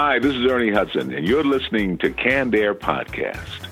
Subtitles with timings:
[0.00, 3.67] Hi, this is Ernie Hudson, and you're listening to Canned Air Podcast.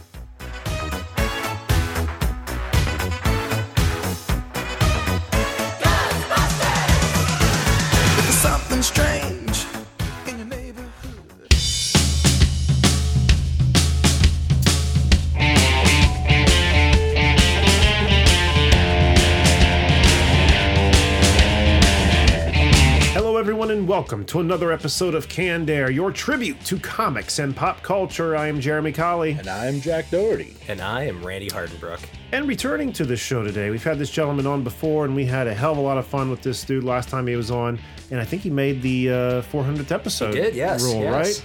[23.97, 28.37] Welcome to another episode of Canned Air, your tribute to comics and pop culture.
[28.37, 29.33] I am Jeremy Colley.
[29.33, 30.55] And I'm Jack Doherty.
[30.69, 32.01] And I am Randy Hardenbrook.
[32.31, 35.47] And returning to the show today, we've had this gentleman on before, and we had
[35.47, 37.79] a hell of a lot of fun with this dude last time he was on.
[38.11, 41.15] And I think he made the uh, 400th episode He did, yes, rule, yes.
[41.41, 41.45] right?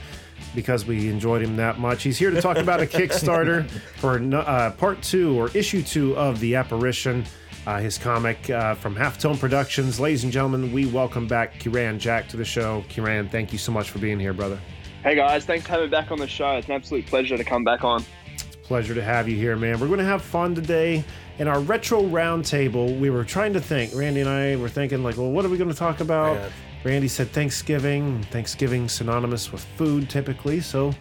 [0.54, 2.04] Because we enjoyed him that much.
[2.04, 6.42] He's here to talk about a Kickstarter for uh, part two or issue two of
[6.42, 7.24] The Apparition,
[7.68, 10.00] uh, his comic uh, from Halftone Productions.
[10.00, 12.84] Ladies and gentlemen, we welcome back Kieran Jack to the show.
[12.90, 14.60] Kieran, thank you so much for being here, brother.
[15.04, 16.52] Hey guys, thanks for having me back on the show.
[16.58, 18.04] It's an absolute pleasure to come back on.
[18.34, 19.80] It's Pleasure to have you here, man.
[19.80, 21.04] We're going to have fun today.
[21.40, 23.94] In our retro roundtable, we were trying to think.
[23.96, 26.36] Randy and I were thinking, like, well, what are we going to talk about?
[26.36, 26.50] Yeah.
[26.84, 28.24] Randy said Thanksgiving.
[28.32, 30.62] Thanksgiving synonymous with food, typically.
[30.62, 30.94] So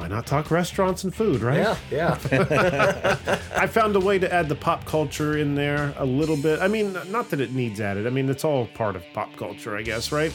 [0.00, 1.58] why not talk restaurants and food, right?
[1.58, 3.38] Yeah, yeah.
[3.54, 6.58] I found a way to add the pop culture in there a little bit.
[6.60, 8.06] I mean, not that it needs added.
[8.06, 10.32] I mean, it's all part of pop culture, I guess, right?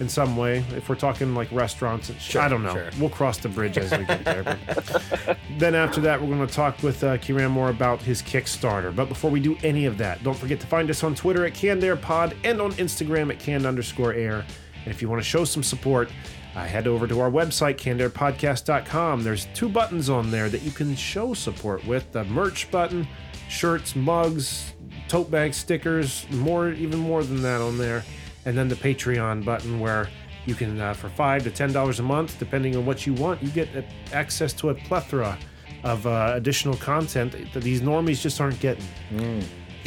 [0.00, 0.64] In some way.
[0.74, 2.72] If we're talking like restaurants, and sh- I don't know.
[2.72, 2.90] sure.
[2.98, 4.58] We'll cross the bridge as we get there.
[5.58, 8.94] Then after that, we're going to talk with uh, Kieran more about his Kickstarter.
[8.94, 11.54] But before we do any of that, don't forget to find us on Twitter at
[11.54, 14.44] CannedAirPod and on Instagram at canned underscore air.
[14.84, 16.10] And if you want to show some support,
[16.56, 19.22] uh, head over to our website, cannedairpodcast.com.
[19.22, 23.06] There's two buttons on there that you can show support with the merch button,
[23.48, 24.72] shirts, mugs,
[25.06, 28.04] tote bags, stickers, more, even more than that on there.
[28.46, 30.08] And then the Patreon button where
[30.46, 33.42] you can, uh, for five to ten dollars a month, depending on what you want,
[33.42, 33.68] you get
[34.12, 35.36] access to a plethora
[35.84, 38.84] of uh, additional content that these normies just aren't getting.
[39.10, 39.44] It-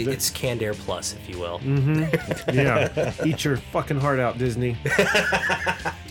[0.07, 1.59] it's Canned Air Plus, if you will.
[2.53, 4.77] Yeah, eat your fucking heart out, Disney.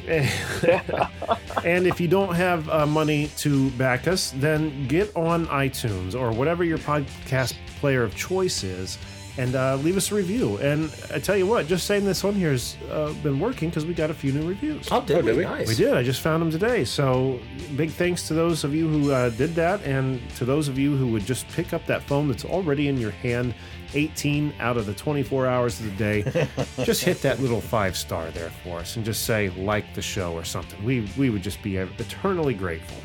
[0.08, 6.30] and if you don't have uh, money to back us, then get on iTunes or
[6.32, 8.98] whatever your podcast player of choice is.
[9.38, 10.56] And uh, leave us a review.
[10.56, 13.86] And I tell you what, just saying this on here has uh, been working because
[13.86, 14.88] we got a few new reviews.
[14.90, 15.32] Oh, did, did we?
[15.32, 15.44] we?
[15.44, 15.68] Nice.
[15.68, 15.94] We did.
[15.94, 16.84] I just found them today.
[16.84, 17.38] So
[17.76, 20.96] big thanks to those of you who uh, did that, and to those of you
[20.96, 23.54] who would just pick up that phone that's already in your hand.
[23.94, 26.48] 18 out of the 24 hours of the day.
[26.84, 30.34] just hit that little five star there for us, and just say like the show
[30.34, 30.84] or something.
[30.84, 32.98] We we would just be eternally grateful.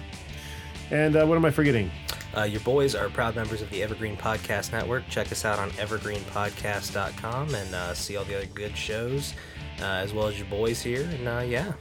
[0.91, 1.89] And uh, what am I forgetting?
[2.35, 5.07] Uh, your boys are proud members of the Evergreen Podcast Network.
[5.07, 9.33] Check us out on evergreenpodcast.com and uh, see all the other good shows,
[9.79, 11.03] uh, as well as your boys here.
[11.03, 11.73] And uh, yeah,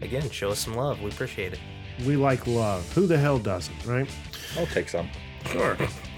[0.00, 1.02] again, show us some love.
[1.02, 1.60] We appreciate it.
[2.06, 2.90] We like love.
[2.94, 4.08] Who the hell doesn't, right?
[4.56, 5.10] I'll take some.
[5.46, 5.76] Sure.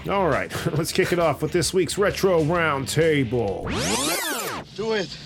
[0.09, 3.69] All right, let's kick it off with this week's retro roundtable.
[4.75, 5.17] Do it.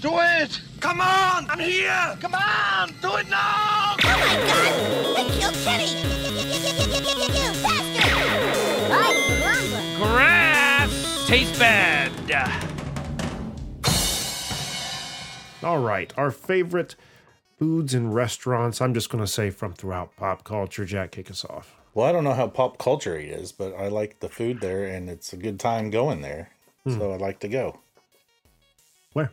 [0.00, 0.60] Do it.
[0.80, 1.48] Come on.
[1.50, 2.16] I'm here.
[2.20, 2.88] Come on.
[3.02, 3.96] Do it now.
[4.02, 5.16] Oh my god!
[5.16, 5.88] They killed Kenny!
[11.30, 12.10] Grass tastes bad.
[15.62, 16.96] All right, our favorite
[17.56, 18.80] foods and restaurants.
[18.80, 20.84] I'm just going to say from throughout pop culture.
[20.84, 21.76] Jack, kick us off.
[21.94, 24.86] Well, I don't know how pop culture it is, but I like the food there,
[24.86, 26.50] and it's a good time going there.
[26.88, 27.78] So I'd like to go.
[29.12, 29.30] Where?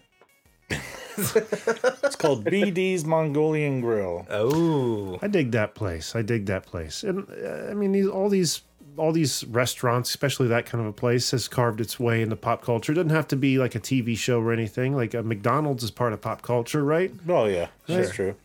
[1.17, 4.27] It's called BD's Mongolian Grill.
[4.29, 6.15] Oh, I dig that place.
[6.15, 7.03] I dig that place.
[7.03, 8.61] And uh, I mean, these, all these
[8.97, 12.61] all these restaurants, especially that kind of a place, has carved its way into pop
[12.63, 12.91] culture.
[12.91, 14.95] It doesn't have to be like a TV show or anything.
[14.95, 17.11] Like a McDonald's is part of pop culture, right?
[17.27, 18.35] Oh yeah, that's true.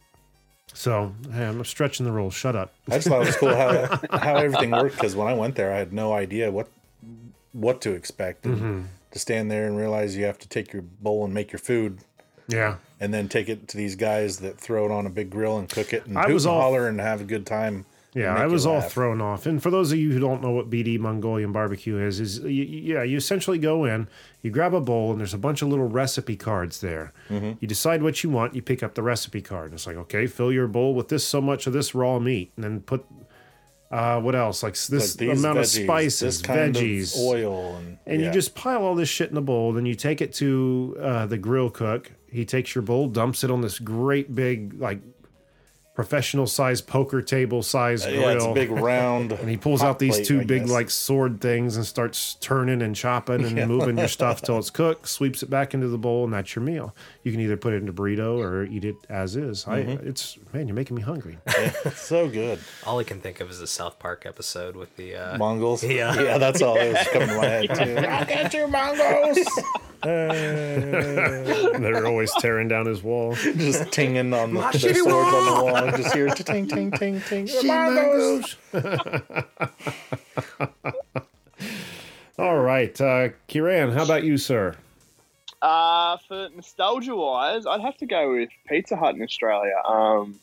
[0.75, 2.34] So hey, I'm stretching the rules.
[2.34, 2.72] Shut up.
[2.90, 5.72] I just thought it was cool how how everything worked because when I went there,
[5.72, 6.69] I had no idea what
[7.52, 8.46] what to expect.
[8.46, 8.82] And mm-hmm.
[9.12, 11.98] To stand there and realize you have to take your bowl and make your food,
[12.48, 12.76] Yeah.
[12.98, 15.69] and then take it to these guys that throw it on a big grill and
[15.69, 18.34] cook it and I hoot was and all- holler and have a good time Yeah,
[18.34, 18.92] I was all laugh.
[18.92, 19.46] thrown off.
[19.46, 22.46] And for those of you who don't know what BD Mongolian barbecue is, is y-
[22.48, 24.06] y- yeah, you essentially go in,
[24.42, 27.12] you grab a bowl, and there's a bunch of little recipe cards there.
[27.30, 27.52] Mm-hmm.
[27.60, 29.66] You decide what you want, you pick up the recipe card.
[29.66, 32.52] And it's like, okay, fill your bowl with this so much of this raw meat,
[32.56, 33.04] and then put
[33.90, 34.62] uh, what else?
[34.62, 38.26] Like this Like amount veggies, of spices, kind of veggies, oil, and, and yeah.
[38.28, 39.72] you just pile all this shit in a bowl.
[39.74, 42.10] Then you take it to uh, the grill cook.
[42.30, 45.00] He takes your bowl, dumps it on this great big, like
[45.94, 48.20] professional size poker table size grill.
[48.20, 49.32] Yeah, it's a big round.
[49.40, 50.70] and he pulls out these plate, two I big guess.
[50.70, 55.08] like sword things and starts turning and chopping and moving your stuff till it's cooked.
[55.08, 56.94] Sweeps it back into the bowl, and that's your meal.
[57.22, 59.64] You can either put it in a burrito or eat it as is.
[59.64, 60.06] Mm-hmm.
[60.08, 61.38] it's man, you're making me hungry.
[61.84, 62.58] It's so good.
[62.86, 65.82] All I can think of is the South Park episode with the uh, Mongols.
[65.82, 66.14] Yeah.
[66.20, 68.06] yeah, that's all that was coming to my head too.
[68.06, 69.38] I'll get you, Mongols.
[71.81, 73.34] They're always tearing down his wall.
[73.34, 75.76] just tinging on the, their swords on the wall.
[75.76, 77.49] and Just hear ting ting ting ting.
[77.64, 78.56] Mongols.
[82.38, 84.75] All right, uh, Kieran, how about you, sir?
[85.60, 89.76] Uh, for nostalgia wise, I'd have to go with Pizza Hut in Australia.
[89.87, 90.40] Um,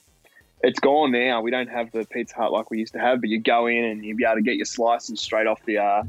[0.64, 1.42] it's gone now.
[1.42, 3.84] We don't have the Pizza Hut like we used to have, but you go in
[3.84, 6.04] and you'd be able to get your slices straight off the uh,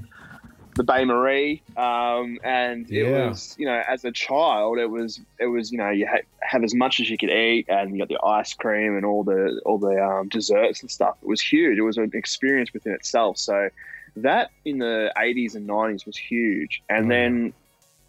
[0.76, 1.62] the bain-marie.
[1.76, 3.28] Um, and it Yeah.
[3.28, 6.64] was, you know, as a child, it was it was, you know, you ha- have
[6.64, 9.60] as much as you could eat, and you got the ice cream and all the
[9.64, 11.16] all the um, desserts and stuff.
[11.22, 11.78] It was huge.
[11.78, 13.38] It was an experience within itself.
[13.38, 13.70] So
[14.16, 17.52] that in the 80s and 90s was huge, and then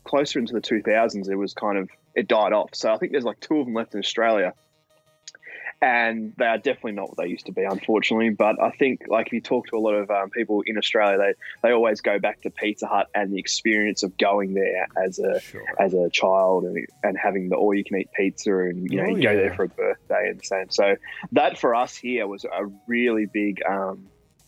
[0.04, 2.70] closer into the 2000s, it was kind of it died off.
[2.74, 4.54] So I think there's like two of them left in Australia,
[5.82, 8.30] and they are definitely not what they used to be, unfortunately.
[8.30, 11.18] But I think like if you talk to a lot of um, people in Australia,
[11.18, 11.34] they
[11.68, 15.42] they always go back to Pizza Hut and the experience of going there as a
[15.80, 19.04] as a child and, and having the all you can eat pizza and you know
[19.06, 19.38] Oh, you go yeah.
[19.38, 20.70] there for a birthday and the same.
[20.70, 20.96] So
[21.32, 23.62] that for us here was a really big.
[23.68, 24.08] Um,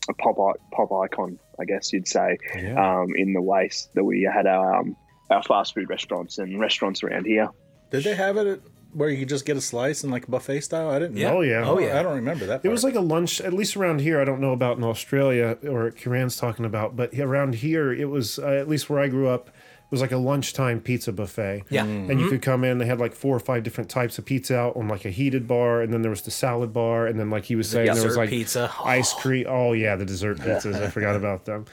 [0.09, 0.35] a pop
[0.73, 2.99] pop icon, I guess you'd say, Yeah.
[3.03, 4.97] um, in the waste that we had our um,
[5.29, 7.47] our fast food restaurants and restaurants around here.
[7.89, 8.59] Did they have it at,
[8.93, 10.89] where you could just get a slice in like buffet style?
[10.89, 11.17] I didn't.
[11.17, 11.31] Yeah.
[11.31, 11.63] Oh, yeah.
[11.65, 11.99] Oh, yeah.
[11.99, 12.61] I don't remember that.
[12.63, 14.19] It was like a lunch, at least around here.
[14.21, 18.39] I don't know about in Australia or Kieran's talking about, but around here, it was
[18.39, 19.49] uh, at least where I grew up.
[19.49, 21.63] It was like a lunchtime pizza buffet.
[21.69, 21.83] Yeah.
[21.85, 22.79] and you could come in.
[22.79, 25.47] They had like four or five different types of pizza out on like a heated
[25.47, 28.03] bar, and then there was the salad bar, and then like he was saying, there
[28.03, 28.71] was like pizza.
[28.83, 29.45] ice cream.
[29.47, 30.81] Oh yeah, the dessert pizzas.
[30.81, 31.65] I forgot about them.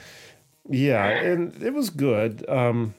[0.69, 2.46] Yeah, and it was good.
[2.49, 2.94] Um,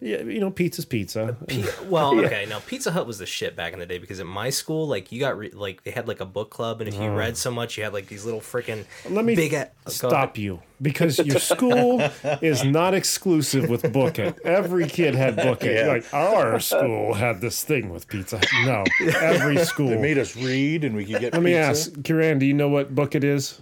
[0.00, 1.36] yeah, you know, pizza's pizza.
[1.40, 4.20] Uh, Pi- well, okay, now Pizza Hut was the shit back in the day because
[4.20, 6.88] at my school, like you got re- like they had like a book club, and
[6.88, 7.36] if you read mm.
[7.36, 9.54] so much, you had like these little freaking Let me big.
[9.54, 12.00] A- stop you because your school
[12.40, 14.38] is not exclusive with Book It.
[14.44, 15.84] Every kid had Book It.
[15.84, 15.92] Yeah.
[15.92, 18.38] Like our school had this thing with pizza.
[18.38, 18.48] Hut.
[18.64, 18.84] No,
[19.20, 19.88] every school.
[19.88, 21.32] They made us read, and we could get.
[21.32, 23.60] Let me ask, Kieran, do you know what Book It is?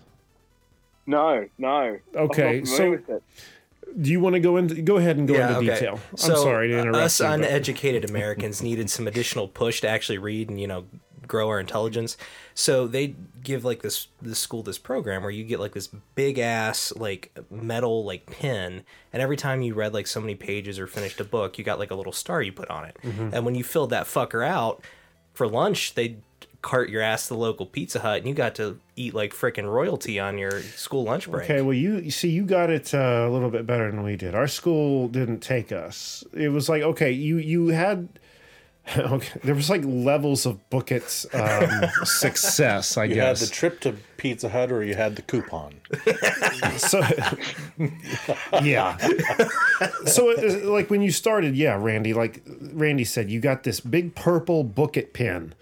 [1.07, 1.99] No, no.
[2.15, 3.23] Okay, I'm not so- with it.
[4.01, 4.81] Do you want to go into?
[4.83, 6.01] Go ahead and go into detail.
[6.13, 7.05] I'm So, sorry to uh, interrupt.
[7.05, 10.85] Us you, but- uneducated Americans needed some additional push to actually read and you know
[11.27, 12.17] grow our intelligence.
[12.55, 16.39] So they give like this this school this program where you get like this big
[16.39, 20.87] ass like metal like pin, and every time you read like so many pages or
[20.87, 22.97] finished a book, you got like a little star you put on it.
[23.03, 23.31] Mm-hmm.
[23.33, 24.83] And when you filled that fucker out
[25.33, 26.19] for lunch, they
[26.67, 29.71] cart your ass to the local Pizza Hut, and you got to eat like freaking
[29.73, 31.45] royalty on your school lunch break.
[31.49, 34.17] Okay, well, you, you see, you got it uh, a little bit better than we
[34.17, 34.35] did.
[34.35, 36.25] Our school didn't take us.
[36.35, 38.09] It was like, okay, you you had,
[38.97, 41.71] okay, there was like levels of Book It's um,
[42.05, 43.17] success, I You guess.
[43.17, 45.75] You had the trip to Pizza Hut, or you had the coupon.
[46.79, 47.01] so
[48.63, 48.97] yeah
[50.07, 52.43] so it, it- like when you started yeah randy like
[52.73, 55.55] randy said you got this big purple book it pin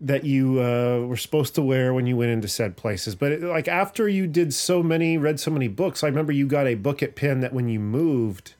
[0.00, 3.14] that you uh, were supposed to wear when you went into said places.
[3.14, 6.46] But it, like after you did so many read so many books i remember you
[6.46, 8.54] got a book pin that when you moved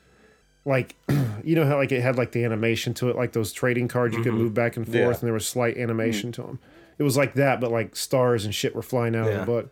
[0.65, 0.95] like
[1.45, 4.17] you know how like it had like the animation to it like those trading cards
[4.17, 5.09] you could move back and forth Yeah.
[5.09, 6.59] and there was slight animation to them
[6.99, 9.71] it was like that but like stars and shit were flying out of the book.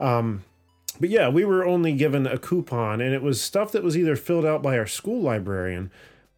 [0.00, 0.42] Um,
[1.00, 4.14] but yeah, we were only given a coupon, and it was stuff that was either
[4.16, 5.90] filled out by our school librarian.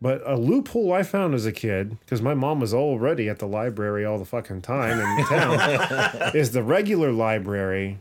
[0.04, 3.48] But a loophole I found as a kid, because my mom was already at the
[3.48, 8.00] library all the fucking time in town, is the regular library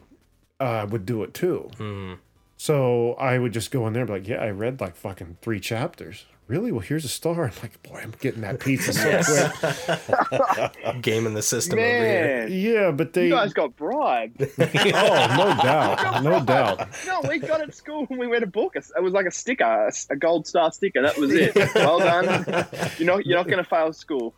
[0.59, 1.69] uh, would do it too.
[2.57, 5.37] So I would just go in there and be like, yeah, I read like fucking
[5.41, 6.25] three chapters.
[6.47, 6.71] Really?
[6.71, 7.45] Well, here's a star.
[7.45, 11.01] I'm like, boy, I'm getting that pizza so quick.
[11.01, 12.47] Gaming the system over here.
[12.47, 13.27] Man, Yeah, but they.
[13.27, 14.41] you guys got bribed.
[14.59, 16.23] oh, no doubt.
[16.23, 16.87] No doubt.
[17.07, 18.75] no, we got at school when we went to book.
[18.75, 21.01] It was like a sticker, a, a gold star sticker.
[21.01, 21.55] That was it.
[21.75, 22.67] well done.
[22.97, 24.33] You know, you're not going to fail school.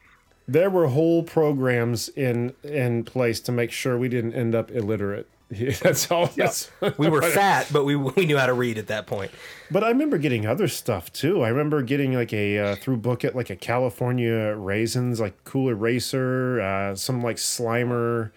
[0.47, 5.27] there were whole programs in in place to make sure we didn't end up illiterate
[5.51, 6.25] Yeah, that's all.
[6.27, 9.31] That's We were fat, but we we knew how to read at that point.
[9.69, 11.43] But I remember getting other stuff too.
[11.43, 16.61] I remember getting like a uh, through at like a California raisins, like Cool Eraser,
[16.61, 18.31] uh, some like Slimer,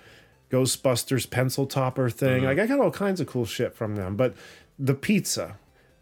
[0.51, 2.45] Ghostbusters pencil topper thing.
[2.45, 4.15] Like I got all kinds of cool shit from them.
[4.15, 4.35] But
[4.79, 5.57] the pizza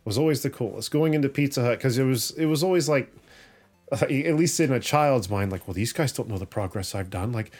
[0.04, 0.90] was always the coolest.
[0.90, 3.12] Going into Pizza Hut because it was it was always like
[3.92, 6.94] uh, at least in a child's mind, like, well, these guys don't know the progress
[6.94, 7.32] I've done.
[7.32, 7.52] Like,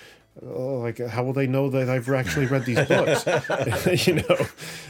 [0.45, 3.25] oh, like how will they know that I've actually read these books?
[4.07, 4.37] you know,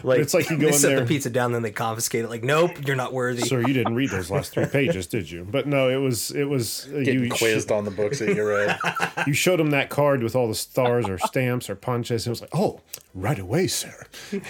[0.02, 1.00] Like it's like you go they in set there.
[1.00, 2.28] the pizza down, then they confiscate it.
[2.28, 3.42] Like, nope, you're not worthy.
[3.42, 5.46] Sir, you didn't read those last three pages, did you?
[5.48, 8.46] But no, it was it was uh, Getting you quizzed on the books that you
[8.46, 8.78] read.
[9.26, 12.26] you showed them that card with all the stars or stamps or punches.
[12.26, 12.80] And it was like, oh,
[13.14, 14.06] right away, sir.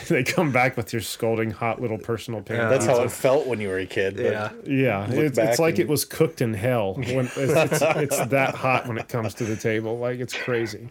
[0.08, 2.68] they come back with your scolding hot little personal pan.
[2.70, 4.16] That's how it felt when you were a kid.
[4.16, 4.50] But Yeah.
[4.64, 6.94] Yeah, it's, it's like and- it was cooked in hell.
[6.94, 9.98] When it's, it's, it's that hot when it comes to the table.
[9.98, 10.85] Like it's crazy.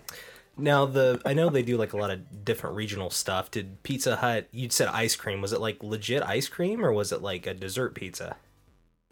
[0.58, 3.52] Now the I know they do like a lot of different regional stuff.
[3.52, 4.48] Did Pizza Hut?
[4.52, 5.42] You said ice cream.
[5.42, 8.38] Was it like legit ice cream or was it like a dessert pizza?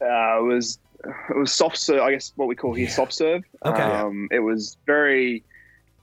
[0.01, 2.01] Uh, it was it was soft serve.
[2.01, 3.43] I guess what we call here soft serve.
[3.65, 3.81] Okay.
[3.81, 5.43] Um, it was very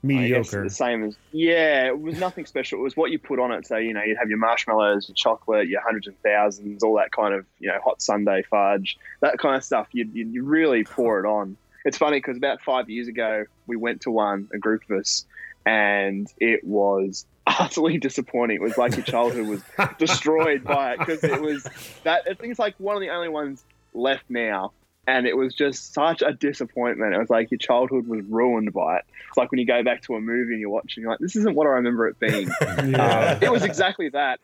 [0.03, 0.63] Mediocre.
[0.63, 1.87] the same as yeah.
[1.87, 2.79] It was nothing special.
[2.79, 3.65] It was what you put on it.
[3.65, 7.11] So you know you'd have your marshmallows, your chocolate, your hundreds and thousands, all that
[7.11, 9.87] kind of you know hot sundae fudge, that kind of stuff.
[9.91, 11.57] You you you really pour it on.
[11.85, 15.25] It's funny because about five years ago we went to one, a group of us,
[15.65, 18.57] and it was utterly disappointing.
[18.57, 19.61] It was like your childhood was
[19.97, 21.67] destroyed by it because it was
[22.03, 22.23] that.
[22.29, 24.71] I think it's like one of the only ones left now.
[25.07, 27.15] And it was just such a disappointment.
[27.15, 29.05] It was like your childhood was ruined by it.
[29.29, 31.35] It's like when you go back to a movie and you're watching, you're like, this
[31.35, 32.49] isn't what I remember it being.
[32.61, 33.03] Yeah.
[33.03, 34.39] Uh, it was exactly that.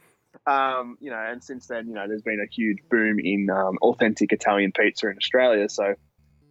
[0.47, 3.77] Um, you know, and since then, you know, there's been a huge boom in um,
[3.81, 5.69] authentic Italian pizza in Australia.
[5.69, 5.95] So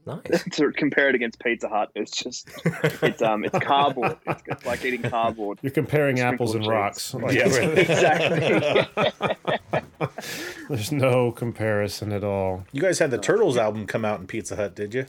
[0.07, 0.45] Nice.
[0.53, 2.49] to compare it against Pizza Hut, it's just
[3.03, 4.17] it's um it's cardboard.
[4.27, 5.59] It's, it's like eating cardboard.
[5.63, 7.13] You're comparing apples and Sprinkled rocks.
[7.15, 7.47] Like, Yeah.
[9.07, 9.81] Exactly.
[10.69, 12.65] There's no comparison at all.
[12.73, 15.07] You guys had the Turtles album come out in Pizza Hut, did you?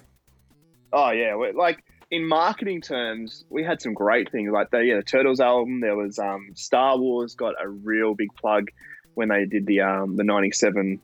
[0.92, 5.04] Oh yeah, like in marketing terms, we had some great things like the yeah the
[5.04, 5.82] Turtles album.
[5.82, 8.70] There was um Star Wars got a real big plug
[9.14, 11.00] when they did the um the '97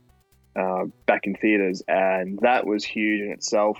[0.56, 3.78] uh, back in theaters, and that was huge in itself.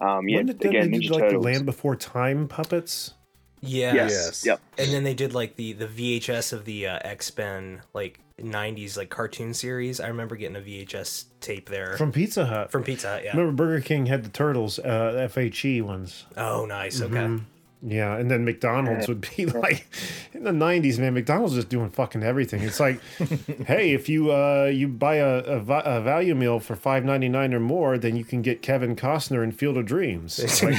[0.00, 1.42] Um, yeah, when did, then again, they Ninja did, like Turtles.
[1.44, 3.14] the Land Before Time puppets?
[3.60, 4.10] Yes.
[4.12, 4.46] Yes.
[4.46, 4.60] Yep.
[4.78, 8.96] And then they did like the the VHS of the uh, X Men like '90s
[8.96, 9.98] like cartoon series.
[9.98, 12.70] I remember getting a VHS tape there From Pizza Hut.
[12.70, 13.24] from Pizza Hut.
[13.24, 13.36] Yeah.
[13.36, 16.24] Remember Burger King had the turtles, uh, FHE ones.
[16.36, 17.00] Oh, nice.
[17.02, 17.14] Okay.
[17.16, 17.40] Mhm.
[17.80, 19.86] Yeah, and then McDonald's would be like
[20.32, 21.14] in the '90s, man.
[21.14, 22.62] McDonald's was just doing fucking everything.
[22.62, 23.00] It's like,
[23.66, 27.54] hey, if you uh, you buy a, a, a value meal for five ninety nine
[27.54, 30.38] or more, then you can get Kevin Costner in Field of Dreams.
[30.42, 30.76] It's like,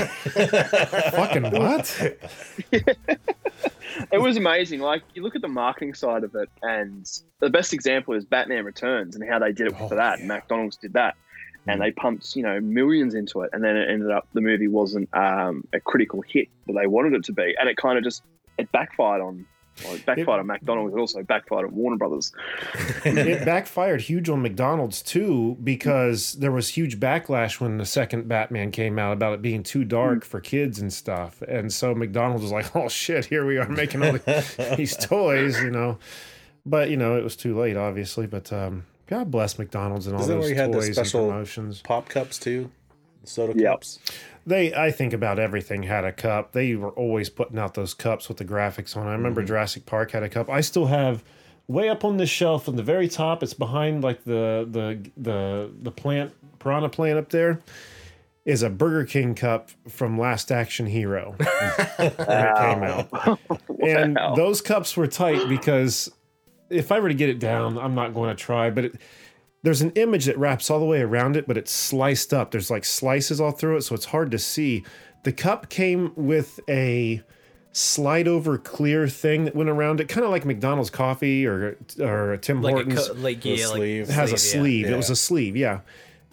[1.14, 2.18] fucking what?
[4.12, 4.80] it was amazing.
[4.82, 8.66] Like you look at the marketing side of it, and the best example is Batman
[8.66, 10.22] Returns and how they did it Oh, for that.
[10.24, 11.16] McDonald's did that,
[11.70, 14.68] and they pumped you know millions into it, and then it ended up the movie
[14.68, 18.04] wasn't um, a critical hit that they wanted it to be, and it kind of
[18.04, 18.24] just
[18.58, 19.46] it backfired on.
[19.84, 20.94] Well, it backfired on McDonald's.
[20.94, 22.34] It also backfired on Warner Brothers.
[23.06, 28.72] it backfired huge on McDonald's too because there was huge backlash when the second Batman
[28.72, 31.42] came out about it being too dark for kids and stuff.
[31.44, 34.18] And so McDonald's was like, "Oh shit, here we are making all
[34.76, 35.98] these toys," you know.
[36.66, 38.28] But you know, it was too late, obviously.
[38.28, 40.86] But um, God bless McDonald's and all Isn't that those where you had the toys
[40.86, 41.82] and special promotions.
[41.82, 42.70] Pop cups too?
[43.24, 43.72] Soda Yep.
[43.72, 44.00] cups?
[44.46, 46.52] They, I think about everything had a cup.
[46.52, 49.08] They were always putting out those cups with the graphics on.
[49.08, 49.48] I remember mm-hmm.
[49.48, 50.48] Jurassic Park had a cup.
[50.48, 51.24] I still have
[51.68, 53.42] way up on this shelf on the very top.
[53.42, 57.62] It's behind like the the the the plant piranha plant up there.
[58.46, 63.40] Is a Burger King cup from Last Action Hero when it came out,
[63.86, 66.12] and those cups were tight because
[66.70, 68.96] if I were to get it down, I'm not going to try, but it,
[69.64, 72.52] there's an image that wraps all the way around it, but it's sliced up.
[72.52, 74.84] There's like slices all through it, so it's hard to see.
[75.24, 77.22] The cup came with a
[77.72, 82.38] slide over clear thing that went around it, kind of like McDonald's coffee or or
[82.38, 83.08] Tim Like a Hortons.
[83.10, 84.10] co- like The yeah, like sleeve.
[84.10, 84.86] it has a sleeve, sleeve.
[84.88, 84.94] yeah.
[84.94, 85.80] It was a sleeve, yeah,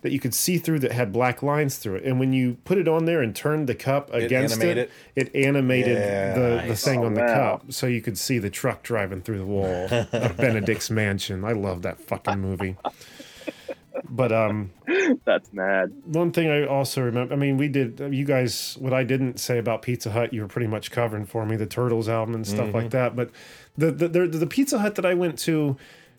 [0.06, 2.04] that you could see through that had black lines through it.
[2.04, 5.30] And when you put it on there and turned the cup against it, animated it,
[5.34, 6.84] animated Yeah, the, the nice.
[6.84, 7.56] thing on the Oh, wow.
[7.58, 11.44] cup, so you could see the truck driving through the wall of Benedict's mansion.
[11.44, 12.76] I love that fucking movie.
[14.08, 14.70] But um,
[15.24, 15.90] That's mad.
[16.04, 19.58] one thing I also remember, I mean, we did, you guys, what I didn't say
[19.58, 22.72] about Pizza Hut, you were pretty much covering for me, the Turtles album and stuff
[22.74, 23.16] like that.
[23.16, 23.30] But
[23.76, 25.76] the, the, the, the Pizza Hut that I went to,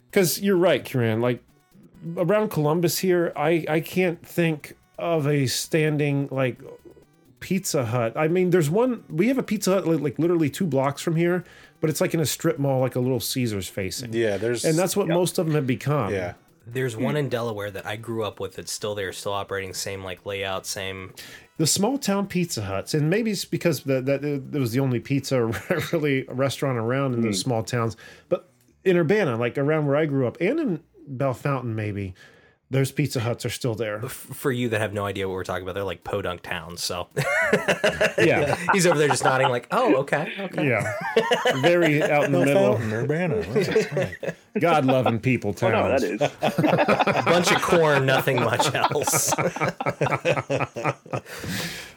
[0.10, 1.42] because you're right, Kieran, like
[2.16, 6.60] around Columbus here, I, I can't think of a standing, like,
[7.40, 8.14] Pizza Hut.
[8.16, 9.04] I mean, there's one.
[9.10, 11.44] We have a Pizza Hut like, like literally two blocks from here,
[11.82, 14.14] but it's like in a strip mall, like a little Caesar's facing.
[14.14, 16.12] Yeah, there's And that's what most of them have become.
[16.14, 16.34] yeah.
[16.70, 20.04] There's one in Delaware that I grew up with that's still there, still operating, same
[20.04, 21.14] like layout, same.
[21.58, 25.00] the small town Pizza Huts, and maybe it's because that that it was the only
[25.00, 25.46] pizza
[25.94, 27.50] really restaurant around in those hmm.
[27.50, 27.96] small towns.
[28.28, 28.50] But
[28.84, 32.14] in Urbana, like around where I grew up, and in Bellefontaine, maybe
[32.70, 34.02] those Pizza Huts are still there.
[34.02, 36.84] For you that have no idea what we're talking about, they're like podunk towns.
[36.84, 37.08] So
[38.18, 40.94] Yeah, he's over there just nodding, like, "Oh, okay, okay." yeah,
[41.62, 44.12] very out in the middle, Fountain, Urbana.
[44.60, 46.02] God loving people Oh, no, towns.
[46.02, 47.18] that is.
[47.18, 49.34] A bunch of corn, nothing much else.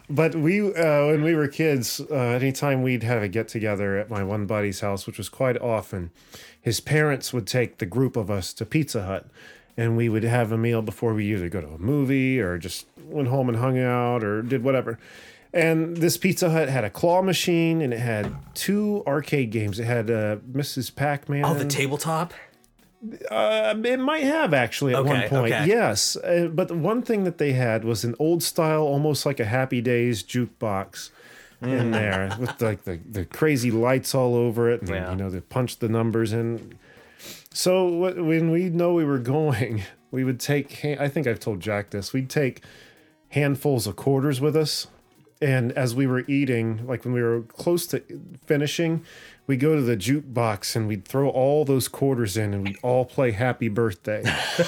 [0.09, 4.09] But we, uh, when we were kids, uh, anytime we'd have a get together at
[4.09, 6.11] my one buddy's house, which was quite often,
[6.61, 9.27] his parents would take the group of us to Pizza Hut,
[9.75, 12.85] and we would have a meal before we either go to a movie or just
[13.03, 14.99] went home and hung out or did whatever.
[15.53, 19.79] And this Pizza Hut had a claw machine and it had two arcade games.
[19.79, 20.95] It had uh, Mrs.
[20.95, 21.43] Pac-Man.
[21.43, 22.33] Oh, the tabletop.
[23.29, 25.53] Uh, it might have actually at one point.
[25.53, 25.65] okay.
[25.65, 29.39] Yes, uh, but the one thing that they had was an old style, almost like
[29.39, 31.09] a Happy Days jukebox.
[31.61, 35.11] In there with like the, the crazy lights all over it, and Yeah.
[35.11, 36.73] you know they punched the numbers in.
[37.53, 40.83] So when we know we were going, we would take.
[40.85, 42.13] I think I've told Jack this.
[42.13, 42.63] We'd take
[43.29, 44.87] handfuls of quarters with us.
[45.41, 48.03] And as we were eating, like when we were close to
[48.45, 49.03] finishing,
[49.47, 53.03] we go to the jukebox and we'd throw all those quarters in and we'd all
[53.05, 54.23] play Happy Birthday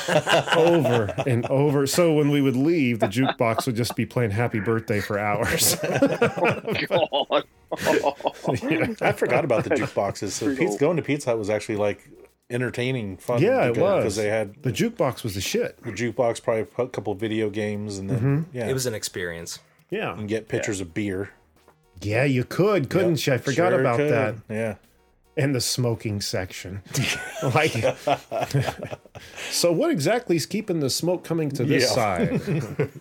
[0.57, 1.87] over and over.
[1.87, 5.75] So when we would leave, the jukebox would just be playing Happy Birthday for hours.
[6.87, 7.43] God.
[9.01, 10.29] I forgot about the jukeboxes.
[10.29, 10.87] So Pretty pizza, cool.
[10.87, 12.09] going to Pizza Hut was actually like
[12.49, 13.41] entertaining, fun.
[13.41, 14.03] yeah, it was.
[14.03, 15.81] because they had the jukebox was the shit.
[15.83, 18.57] the jukebox, probably a couple video games, and then Mm-hmm.
[18.57, 19.59] yeah, It was an experience.
[19.89, 20.13] Yeah.
[20.17, 21.31] and get pictures of beer.
[22.01, 23.33] Yeah, you could, couldn't you?
[23.33, 24.11] I forgot Sure about could.
[24.11, 24.35] that.
[24.49, 24.75] Yeah.
[25.35, 26.83] And the smoking section.
[27.55, 27.73] like
[29.51, 31.95] So what exactly is keeping the smoke coming to this Yeah.
[31.95, 32.91] side?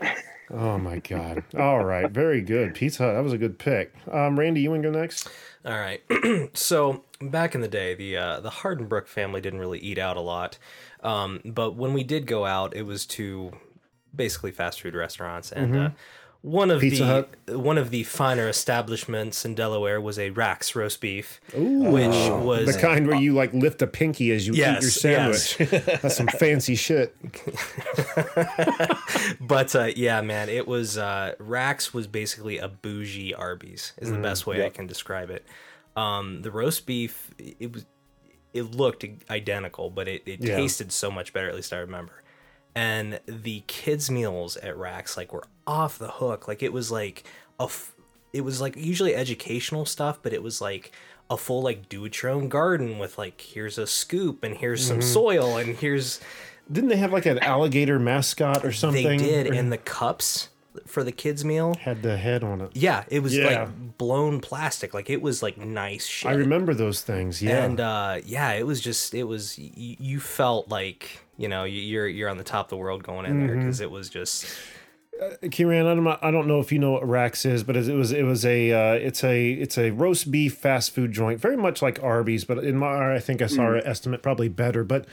[0.50, 1.44] oh my god.
[1.58, 2.74] All right, very good.
[2.74, 3.94] Pizza Hut, that was a good pick.
[4.10, 5.28] Um Randy, you want to go next?
[5.64, 6.02] All right.
[6.54, 10.20] so back in the day, the uh, the Hardenbrook family didn't really eat out a
[10.20, 10.58] lot,
[11.02, 13.52] um, but when we did go out, it was to
[14.14, 15.90] basically fast food restaurants, and uh,
[16.42, 16.80] one of.
[16.80, 17.34] Pizza the Hut.
[17.60, 22.78] one of the finer establishments in Delaware was a Rax roast beef, which was The
[22.80, 25.56] kind where you like lift a pinky as you Yes, eat your sandwich.
[26.02, 27.14] That's some fancy shit.
[29.40, 34.14] but uh, yeah, man, it was uh, Rax was basically a bougie Arby's is the
[34.14, 34.22] Mm-hmm.
[34.22, 35.44] best way I can describe it.
[35.96, 37.84] Um, the roast beef, it was,
[38.52, 40.56] it looked identical, but it, it Yeah.
[40.56, 41.48] tasted so much better.
[41.48, 42.21] At least I remember.
[42.74, 46.48] And the kids' meals at Rax like were off the hook.
[46.48, 47.24] Like it was like
[47.60, 47.94] a, f-
[48.32, 50.92] it was like usually educational stuff, but it was like
[51.30, 54.84] a full like do it your own garden with like here's a scoop and here's
[54.86, 55.08] some Mm-hmm.
[55.12, 56.20] soil and here's
[56.70, 59.06] Didn't they have like an alligator mascot or something?
[59.06, 60.48] they did, Or- and the cups
[60.86, 61.74] for the kids' meal.
[61.80, 62.70] had the head on it.
[62.74, 63.64] Yeah, it was Yeah.
[63.64, 64.94] like blown plastic.
[64.94, 66.30] Like it was like nice shit.
[66.30, 67.42] I remember those things.
[67.42, 67.62] Yeah.
[67.64, 71.68] And uh, yeah, it was just it was y- you felt like you know y-
[71.90, 73.46] you're you're on the top of the world going in Mm-hmm.
[73.46, 74.46] there because it was just
[75.50, 77.94] Kieran, I don't, know- I don't know if you know what Rax is, but it
[77.94, 81.56] was it was a uh, it's a it's a roast beef fast food joint, very
[81.56, 84.82] much like Arby's, but in my I think I saw our estimate probably better.
[84.84, 85.06] But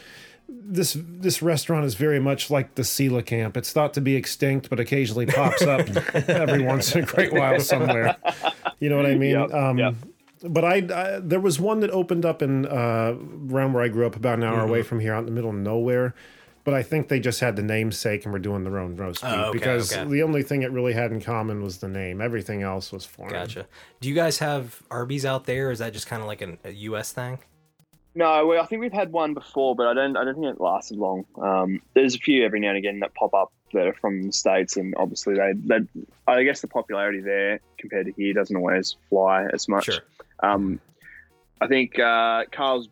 [0.47, 3.55] this this restaurant is very much like the coelacanth.
[3.57, 5.87] It's thought to be extinct, but occasionally pops up
[6.29, 8.15] every once in a great while somewhere.
[8.79, 9.31] You know what I mean?
[9.35, 9.95] Yep, um, yep.
[10.43, 13.15] But I, I there was one that opened up in uh,
[13.51, 14.69] around where I grew up, about an hour Mm-hmm.
[14.69, 16.15] away from here, out in the middle of nowhere.
[16.65, 19.31] But I think they just had the namesake and were doing their own roast beef
[19.33, 20.07] Oh, okay, because okay.
[20.09, 22.21] the only thing it really had in common was the name.
[22.21, 23.31] Everything else was foreign.
[23.31, 23.65] gotcha.
[24.01, 25.69] Do you guys have Arby's out there?
[25.69, 27.11] Or is that just kind of like an, a U.S.
[27.11, 27.39] thing?
[28.13, 30.17] No, well, I think we've had one before, but I don't.
[30.17, 31.25] I don't think it lasted long.
[31.41, 34.33] Um, there's a few every now and again that pop up that are from the
[34.33, 35.53] states, and obviously they.
[35.55, 35.79] they
[36.27, 39.85] I guess the popularity there compared to here doesn't always fly as much.
[39.85, 39.99] Sure.
[40.41, 40.79] Um,
[41.61, 42.87] I think uh, Carl's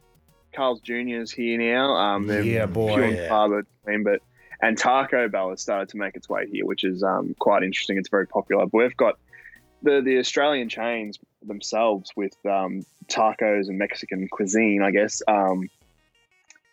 [0.54, 1.22] Carl's Jr.
[1.22, 1.94] is here now.
[1.96, 3.30] Um, Yeah, boy, few and yeah.
[3.30, 4.22] far between, but
[4.62, 7.98] and Taco Bell has started to make its way here, which is um, quite interesting.
[7.98, 8.66] It's very popular.
[8.66, 9.20] But we've got
[9.84, 14.82] the the Australian chains themselves with um, tacos and Mexican cuisine.
[14.82, 15.70] I guess um,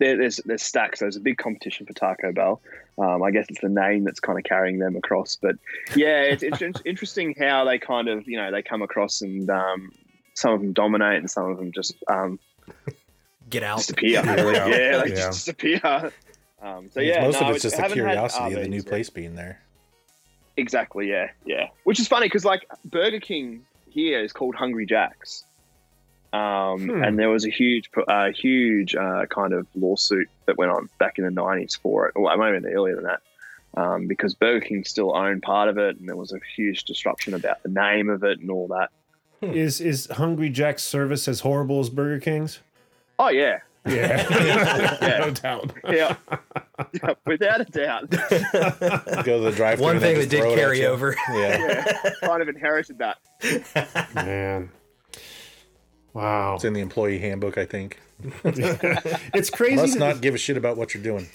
[0.00, 1.00] there, there's there's stacks.
[1.00, 2.60] There's a big competition for Taco Bell.
[2.98, 5.36] Um, I guess it's the name that's kind of carrying them across.
[5.36, 5.56] But
[5.94, 9.92] yeah, it's, it's interesting how they kind of you know they come across and um,
[10.34, 12.38] some of them dominate and some of them just um,
[13.50, 13.78] Get out.
[13.78, 14.22] disappear.
[14.22, 14.52] really.
[14.54, 14.66] Yeah.
[14.68, 15.14] Yeah, they Yeah.
[15.14, 16.12] just disappear.
[16.62, 18.86] Um, so yeah, most no, of it's just the curiosity of the Arby's new yet.
[18.86, 19.60] place being there.
[20.56, 21.10] Exactly.
[21.10, 21.28] Yeah.
[21.44, 21.68] Yeah.
[21.82, 25.44] Which is funny because like Burger King here is called Hungry Jack's.
[26.32, 27.04] Um, Hmm.
[27.04, 31.18] And there was a huge, uh, huge uh, kind of lawsuit that went on back
[31.18, 33.20] in the '90s for it, or it might have been earlier than that,
[33.76, 37.34] um, because Burger King still owned part of it, and there was a huge disruption
[37.34, 38.88] about the name of it and all that.
[39.54, 42.60] Is is Hungry Jack's service as horrible as Burger King's?
[43.18, 44.26] Oh yeah, Yeah,
[45.00, 45.18] Yeah.
[45.20, 45.72] no doubt.
[45.88, 46.16] yeah,
[47.02, 48.10] yeah without a doubt.
[49.24, 49.78] Go to the drive.
[49.80, 51.14] One thing that did carry over.
[51.32, 51.58] Yeah.
[52.04, 53.18] Yeah, kind of inherited that.
[54.14, 54.70] Man,
[56.12, 58.00] wow, It's in the employee handbook, I think.
[58.44, 59.76] it's crazy.
[59.76, 61.28] Must to- not give a shit about what you're doing.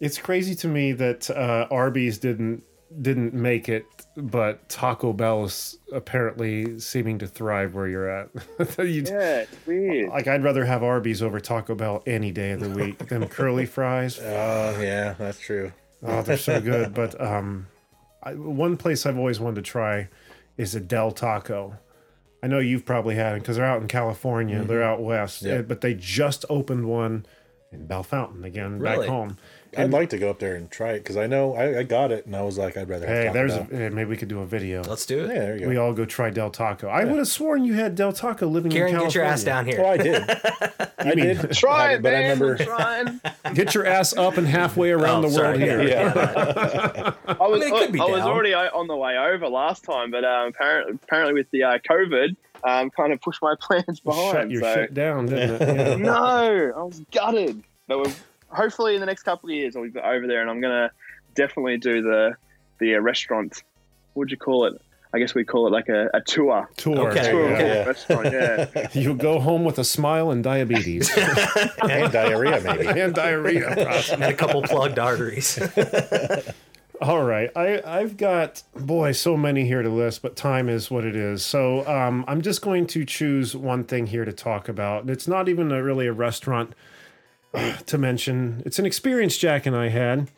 [0.00, 2.62] It's crazy to me that uh, Arby's didn't
[3.02, 3.84] didn't make it,
[4.16, 8.28] but Taco Bell is apparently seeming to thrive where you're at.
[8.78, 10.08] You- Yeah, it's weird.
[10.10, 12.98] Like I'd rather have Arby's over Taco Bell any day of the week.
[13.08, 14.18] Them curly fries.
[14.18, 15.72] Oh, yeah, that's true.
[16.02, 16.94] Oh, they're so good.
[16.94, 17.66] But um,
[18.22, 20.08] I, one place I've always wanted to try
[20.56, 21.74] is a Del Taco.
[22.42, 24.62] I know you've probably had it because they're out in California.
[24.64, 25.58] They're out west, Yep.
[25.58, 27.26] uh, but they just opened one
[27.72, 29.36] in Bellefontaine again back home.
[29.76, 32.10] I'd like to go up there and try it because I know I, I got
[32.10, 33.82] it and I was like, I'd rather have Hey, Taco there's a, Bell.
[33.82, 34.82] eh, maybe we could do a video.
[34.82, 35.28] Let's do it.
[35.28, 35.68] Yeah, there you go.
[35.68, 36.88] We all go try Del Taco.
[36.88, 39.76] I would have sworn you had Del Taco living Kieran, in get your ass California.
[39.76, 40.18] down here.
[40.18, 40.90] Oh, I did.
[40.98, 41.52] I mean- did.
[41.56, 42.38] Try it, but man.
[42.40, 42.56] remember.
[42.60, 43.20] I'm trying.
[43.54, 45.82] Get your ass up and halfway around Oh, the sorry, world here.
[45.88, 46.12] yeah.
[47.26, 49.84] I was, mean, it could be I was already uh, on the way over last
[49.84, 54.00] time, but um, apparently, apparently with the uh, COVID, um, kind of pushed my plans
[54.00, 54.32] behind.
[54.32, 55.76] Shut your so shit down, didn't it?
[55.76, 55.96] Yeah.
[55.96, 57.62] no, I was gutted.
[57.86, 58.12] But we're,
[58.48, 60.90] hopefully, in the next couple of years, I'll be over there, and I'm gonna
[61.34, 62.36] definitely do the
[62.80, 63.62] the uh, restaurant.
[64.14, 64.80] What'd you call it?
[65.14, 66.68] I guess we call it like a, a tour.
[66.76, 67.10] Tour.
[67.10, 67.30] Okay.
[67.30, 67.58] Tour Yeah.
[67.58, 67.84] Yeah.
[67.84, 68.88] restaurant, yeah.
[68.92, 71.10] You'll go home with a smile and diabetes
[71.82, 72.86] and diarrhea, maybe.
[73.00, 73.70] and diarrhea.
[74.12, 75.58] and a couple plugged arteries.
[77.00, 81.04] All right, I I've got boy so many here to list, but time is what
[81.04, 81.46] it is.
[81.46, 85.08] So um, I'm just going to choose one thing here to talk about.
[85.08, 86.74] It's not even a, really a restaurant
[87.86, 88.62] to mention.
[88.64, 90.30] It's an experience Jack and I had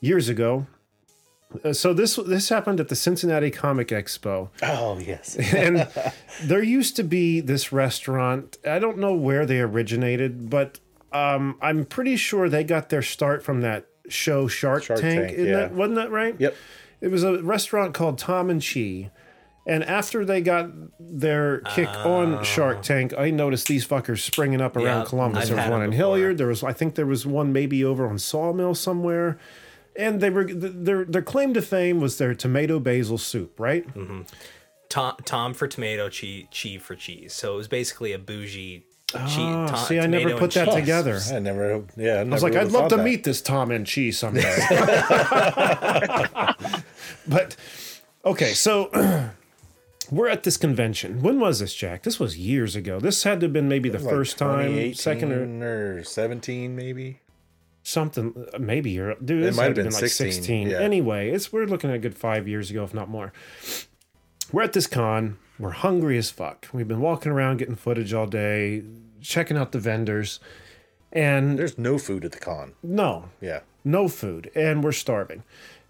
[0.00, 0.66] years ago.
[1.62, 4.48] Uh, so this this happened at the Cincinnati Comic Expo.
[4.62, 5.36] Oh, yes.
[5.54, 5.88] and
[6.42, 8.58] there used to be this restaurant.
[8.66, 10.80] I don't know where they originated, but
[11.12, 15.28] um, I'm pretty sure they got their start from that show Shark, Shark Tank.
[15.28, 15.52] Tank, yeah.
[15.52, 16.34] that, wasn't that right?
[16.38, 16.54] Yep.
[17.00, 19.10] It was a restaurant called Tom and Chee.
[19.66, 22.82] And after they got their kick on Shark oh.
[22.82, 25.44] Tank, I noticed these fuckers springing up around Yeah, Columbus.
[25.44, 25.92] I've there was one in.
[25.92, 26.36] Hilliard.
[26.36, 29.38] There was, I think, there was one maybe over on Sawmill somewhere.
[29.96, 33.86] And they were their their claim to fame was their tomato basil soup, right?
[33.94, 34.22] Mm-hmm.
[34.88, 37.32] Tom, Tom for tomato, cheese, cheese for cheese.
[37.32, 38.86] So it was basically a bougie.
[39.12, 41.20] Cheese, ah, see, I never put that together.
[41.32, 42.14] I never, yeah.
[42.14, 44.42] I was like, I'd love to meet this Tom and Cheese someday.
[47.28, 47.54] but
[48.24, 48.90] okay, so
[50.10, 51.22] we're at this convention.
[51.22, 52.02] When was this, Jack?
[52.02, 53.00] This was years ago.
[53.00, 57.20] This had to have been maybe the first time, second or or 17, maybe.
[57.82, 58.46] something.
[58.54, 59.44] uh, Maybe you're dude.
[59.44, 60.70] It might have been like 16, sixteen.
[60.70, 60.78] yeah.
[60.80, 63.32] Anyway, it's we're looking at a good five years ago, if not more.
[64.52, 65.38] We're at this con.
[65.58, 66.68] We're hungry as fuck.
[66.72, 68.82] We've been walking around getting footage all day,
[69.20, 70.40] checking out the vendors,
[71.12, 72.72] and There's no food at the con.
[72.82, 73.60] no, Yeah.
[73.84, 75.44] no food, and we're starving.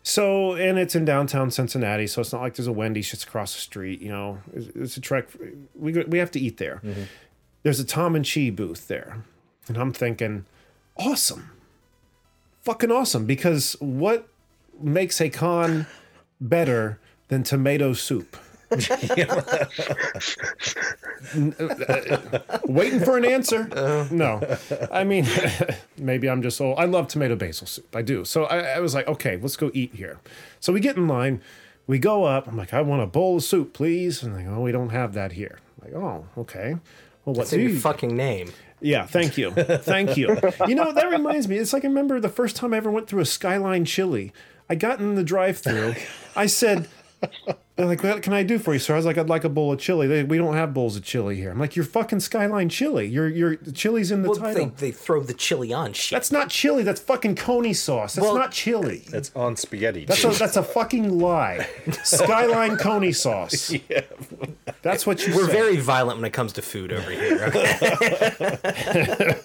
[0.06, 3.54] So, and it's in downtown Cincinnati, so it's not like there's a Wendy's just across
[3.54, 4.02] the street.
[4.02, 5.30] You know, it's, it's a trek.
[5.74, 6.82] We we have to eat there.
[6.84, 7.04] Mm-hmm.
[7.62, 9.24] There's a Tom and Chee booth there,
[9.66, 10.44] and I'm thinking,
[10.98, 11.50] awesome,
[12.62, 13.24] fucking awesome.
[13.24, 14.28] Because what
[14.78, 15.86] makes a con
[16.38, 18.36] better than tomato soup?
[22.66, 23.64] Waiting for an answer.
[24.10, 24.56] No,
[24.90, 25.26] I mean,
[25.98, 26.78] maybe I'm just old.
[26.78, 27.94] I love tomato basil soup.
[27.94, 28.24] I do.
[28.24, 30.18] So I, I was like, okay, let's go eat here.
[30.60, 31.42] So we get in line.
[31.86, 32.48] We go up.
[32.48, 34.22] I'm like, I want a bowl of soup, please.
[34.22, 35.58] And they go, oh, we don't have that here.
[35.82, 36.76] I'm like, oh, okay.
[37.24, 38.52] Well, What's your fucking name?
[38.80, 39.50] Yeah, thank you.
[39.50, 40.36] Thank you.
[40.66, 41.56] You know, that reminds me.
[41.56, 44.32] It's like I remember the first time I ever went through a Skyline chili.
[44.68, 45.94] I got in the drive through.
[46.36, 46.88] I said,
[47.76, 48.94] they're like, what can I do for you, sir?
[48.94, 50.06] I was like, I'd like a bowl of chili.
[50.06, 51.50] They, we don't have bowls of chili here.
[51.50, 53.06] I'm like, you're fucking Skyline chili.
[53.08, 54.72] Your your the chili's in the Well, they, title.
[54.76, 56.16] they throw the chili on shit.
[56.16, 56.84] That's not chili.
[56.84, 58.14] That's fucking coney sauce.
[58.14, 59.02] That's Well- not chili.
[59.10, 60.04] That's on spaghetti.
[60.04, 61.66] That's a, that's a fucking lie.
[62.04, 63.72] Skyline coney sauce.
[63.88, 64.02] Yeah.
[64.82, 65.52] That's what you We're say.
[65.52, 67.44] very violent when it comes to food over here.
[67.48, 69.34] Okay?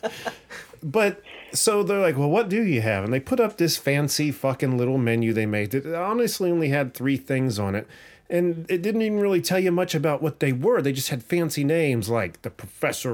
[0.82, 3.04] But so they're like, well, what do you have?
[3.04, 6.94] And they put up this fancy fucking little menu they made that honestly only had
[6.94, 7.86] three things on it.
[8.32, 10.84] And it didn't even really tell you much about what they were.
[10.84, 13.12] They just had fancy names like the Professor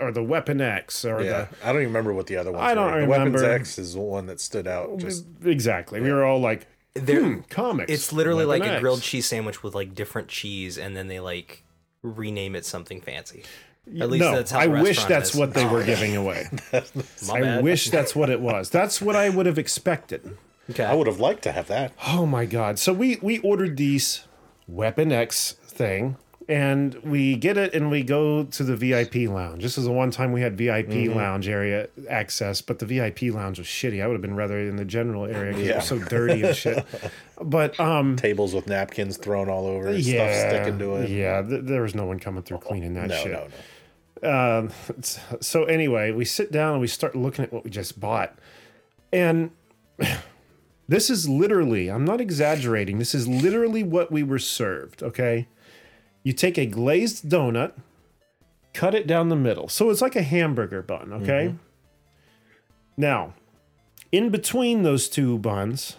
[0.00, 1.48] or the Weapon X or yeah.
[1.62, 3.00] I don't even remember what the other ones I don't were.
[3.02, 3.42] The Weapons.
[3.42, 4.96] X is the one that stood out.
[4.98, 5.50] Just the.
[5.50, 6.00] Exactly.
[6.00, 7.92] We were all like, They're, Hmm, comics.
[7.92, 8.80] It's literally Weapon like a X.
[8.80, 11.62] grilled cheese sandwich with like different cheese, and then they like
[12.02, 13.44] rename it something fancy.
[14.00, 15.36] At least no, that's how I wish that's is.
[15.36, 16.46] what they were giving away.
[16.72, 17.64] I bad.
[17.64, 18.70] wish that's what it was.
[18.70, 20.38] That's what I would have expected.
[20.70, 20.84] Okay.
[20.84, 21.92] I would have liked to have that.
[22.06, 22.78] Oh my god!
[22.78, 24.24] So we we ordered these
[24.68, 26.16] Weapon X thing,
[26.48, 29.62] and we get it, and we go to the VIP lounge.
[29.62, 31.16] This is the one time we had VIP Mm-hmm.
[31.16, 34.02] lounge area access, but the VIP lounge was shitty.
[34.02, 35.52] I would have been rather in the general area.
[35.52, 35.76] 'cause It Yeah.
[35.76, 36.84] was so dirty and shit.
[37.40, 41.10] But um, Tables with napkins thrown all over, and yeah, stuff sticking to it.
[41.10, 43.32] yeah, th- there was no one coming through cleaning that no, shit.
[43.32, 43.48] no,
[44.22, 44.58] no.
[44.58, 44.70] Um,
[45.40, 48.36] so anyway, we sit down and we start looking at what we just bought,
[49.12, 49.50] and
[50.88, 55.46] this is literally, I'm not exaggerating, this is literally what we were served, okay?
[56.22, 57.72] You take a glazed donut,
[58.74, 59.68] cut it down the middle.
[59.68, 61.54] So it's like a hamburger bun, okay?
[62.96, 63.34] Now,
[64.10, 65.96] in between those two buns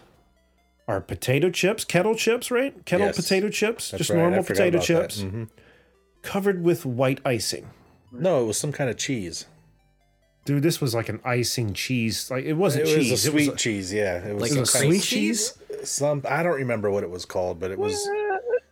[0.88, 2.84] are potato chips, kettle chips, right?
[2.86, 3.15] Kettle Yes.
[3.15, 5.49] potato chips, That's just right, normal potato chips, Mhm.
[6.23, 7.69] covered with white icing.
[8.12, 9.45] No, it was some kind of cheese.
[10.49, 12.31] Dude, this was like an icing cheese.
[12.31, 13.12] Like it wasn't it cheese.
[13.12, 13.93] was a it was sweet cheese.
[13.93, 15.53] Yeah, it was Like some a kind cream of cheese?
[15.83, 18.09] Some I don't remember what it was called, but it was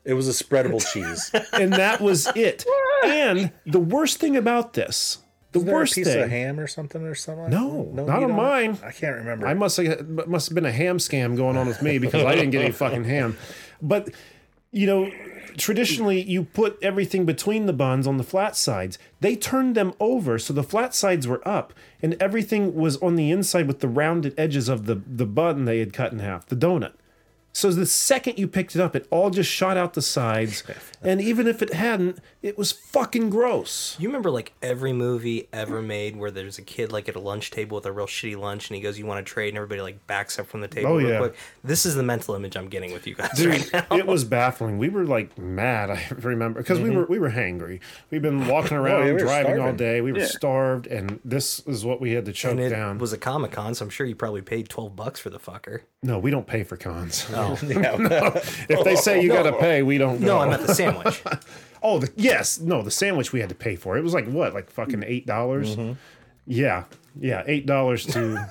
[0.03, 1.29] it was a spreadable cheese.
[1.53, 2.65] and that was it.
[3.05, 5.19] And the worst thing about this,
[5.51, 7.51] the Isn't there a worst piece thing, of ham or something or something.
[7.51, 8.79] No, not on mine.
[8.83, 9.45] I can't remember.
[9.47, 12.33] I must have must have been a ham scam going on with me because I
[12.33, 13.37] didn't get any fucking ham.
[13.79, 14.09] But
[14.71, 15.11] you know,
[15.57, 18.97] traditionally you put everything between the buns on the flat sides.
[19.19, 23.31] They turned them over so the flat sides were up and everything was on the
[23.31, 26.55] inside with the rounded edges of the the bun they had cut in half, the
[26.55, 26.93] donut.
[27.57, 30.61] So the second you picked it up, it all just shot out the sides.
[31.01, 33.95] And even if it hadn't, it was fucking gross.
[33.99, 37.49] You remember like every movie ever made where there's a kid like at a lunch
[37.49, 39.49] table with a real shitty lunch and he goes, You want to trade?
[39.49, 41.17] And everybody like backs up from the table Oh, real yeah.
[41.17, 41.35] quick.
[41.63, 43.97] This is the mental image I'm getting with you guys Dude, right now.
[43.97, 44.77] it was baffling.
[44.77, 45.89] We were like mad.
[45.89, 46.97] I remember because we mm-hmm.
[46.99, 47.79] were we were hangry.
[48.11, 50.01] We've been walking around, yeah, we were driving all day.
[50.01, 50.27] We were Yeah.
[50.27, 52.99] starved, and this is what we had to choke and it down.
[52.99, 55.81] was a Comic Con, so I'm sure you probably paid 12 bucks for the fucker.
[56.03, 57.25] no, we don't pay for cons.
[57.33, 57.46] Oh.
[57.67, 57.95] yeah.
[58.69, 60.19] If they say you got to pay, we don't.
[60.19, 60.25] Go.
[60.25, 61.23] No, I meant the sandwich.
[61.83, 63.97] Oh, the, yes, no, the sandwich we had to pay for.
[63.97, 65.75] It was like what, like fucking eight dollars?
[65.75, 65.93] Mm-hmm.
[66.47, 66.85] Yeah,
[67.19, 68.49] yeah, eight dollars to.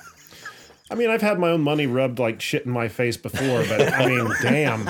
[0.89, 3.93] I mean, I've had my own money rubbed like shit in my face before, but
[3.93, 4.85] I mean, damn,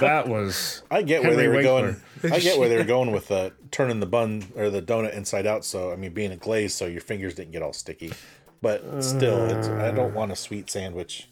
[0.00, 0.82] that was.
[0.90, 2.02] I get where they were Winkler.
[2.22, 2.32] going.
[2.32, 5.46] I get where they were going with uh, turning the bun or the donut inside
[5.46, 5.64] out.
[5.64, 8.12] So I mean, being a glaze, so your fingers didn't get all sticky.
[8.60, 11.28] But still, it's, I don't want a sweet sandwich.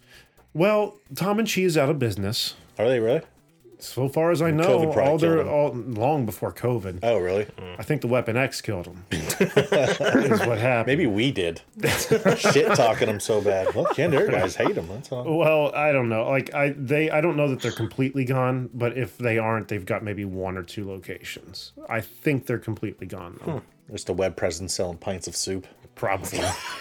[0.57, 2.55] Well, Tom and Cheese out of business.
[2.79, 3.21] Are they really?
[3.79, 7.01] So far as I know, all their all long before COVID.
[7.03, 7.47] Oh, really?
[7.79, 9.05] I think the Weapon X killed them.
[9.11, 10.87] is what happened.
[10.87, 11.61] Maybe we did.
[12.39, 13.75] Shit talking them so bad.
[13.75, 14.89] Well, Ken, their guys hate them.
[14.89, 15.37] That's all.
[15.37, 16.27] Well, I don't know.
[16.27, 19.85] Like I, they, I don't know that they're completely gone, but if they aren't, they've
[19.85, 21.73] got maybe one or two locations.
[21.87, 23.53] I think they're completely gone though.
[23.59, 23.93] Hmm.
[23.93, 25.67] Just a web presence selling pints of soup.
[25.97, 26.41] Probably.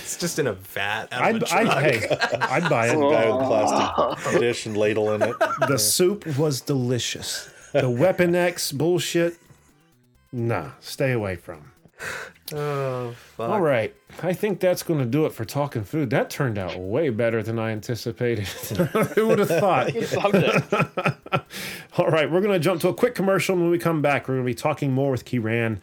[0.00, 1.08] It's just in a vat.
[1.12, 3.10] I'd, of a I'd, hey, I'd buy Some it.
[3.10, 5.36] guy with a plastic dish and ladle in it.
[5.66, 7.50] The soup was delicious.
[7.72, 9.36] The Weapon X bullshit,
[10.32, 11.72] nah, stay away from.
[12.54, 13.50] Oh, fuck.
[13.50, 13.94] All right.
[14.22, 16.08] I think that's going to do it for talking food.
[16.10, 18.46] That turned out way better than I anticipated.
[18.46, 19.90] Who would have thought?
[21.98, 22.30] All right.
[22.30, 23.54] We're going to jump to a quick commercial.
[23.54, 25.82] And when we come back, we're going to be talking more with Kieran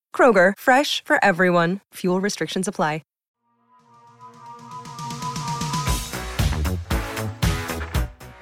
[0.13, 1.79] Kroger, fresh for everyone.
[1.95, 3.01] Fuel restrictions apply.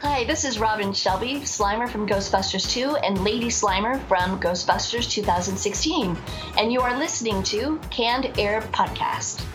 [0.01, 6.17] Hi, this is Robin Shelby, Slimer from Ghostbusters 2 and Lady Slimer from Ghostbusters 2016.
[6.57, 9.45] And you are listening to Canned Air Podcast.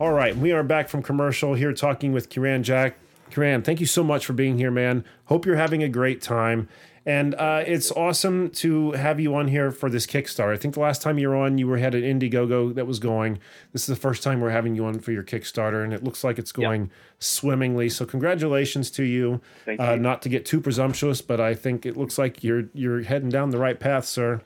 [0.00, 0.36] All right.
[0.36, 2.96] We are back from commercial here talking with Kieran Jack.
[3.36, 5.04] Kieran, thank you so much for being here, man.
[5.26, 6.68] Hope you're having a great time.
[7.04, 10.54] And uh, it's awesome to have you on here for this Kickstarter.
[10.54, 12.98] I think the last time you were on, you were had an Indiegogo that was
[12.98, 13.38] going.
[13.72, 16.24] This is the first time we're having you on for your Kickstarter, and it looks
[16.24, 17.90] like it's going swimmingly.
[17.90, 19.42] So congratulations to you.
[19.66, 20.00] Thank uh, you.
[20.00, 23.50] Not to get too presumptuous, but I think it looks like you're you're heading down
[23.50, 24.40] the right path, sir.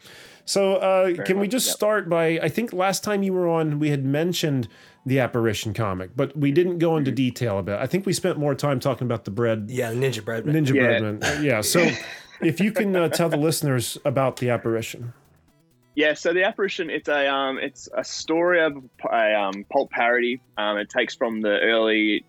[0.45, 1.77] So uh, can we just yep.
[1.77, 2.39] start by?
[2.43, 4.69] I think last time you were on, we had mentioned
[5.07, 6.99] the apparition comic, but we didn't go Mm-hmm.
[6.99, 7.81] into detail about.
[7.81, 7.83] it.
[7.83, 10.45] I think we spent more time talking about the bread Yeah, Ninja Bread.
[10.45, 10.83] Ninja Yeah.
[10.83, 11.25] Breadman.
[11.39, 11.61] Uh, Yeah.
[11.63, 11.89] So
[12.43, 15.13] if you can uh, tell the listeners about the apparition.
[15.97, 18.73] Yeah, so the apparition it's a um it's a story of
[19.11, 20.41] a um, pulp parody.
[20.57, 22.25] Um, it takes from the early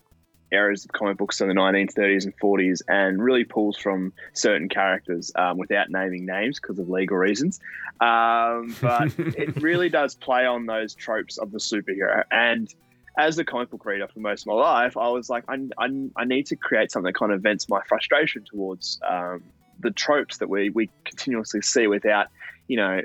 [0.52, 5.32] eras of comic books in the 1930s and 40s, and really pulls from certain characters
[5.36, 7.60] um, without naming names because of legal reasons.
[8.00, 12.74] Um, but it really does play on those tropes of the superhero and.
[13.18, 15.90] As a comic book reader for most of my life, I was like, I, I,
[16.16, 19.44] I need to create something that kind of vents my frustration towards um,
[19.82, 22.28] the tropes that we, we continuously see without,
[22.70, 23.02] you know,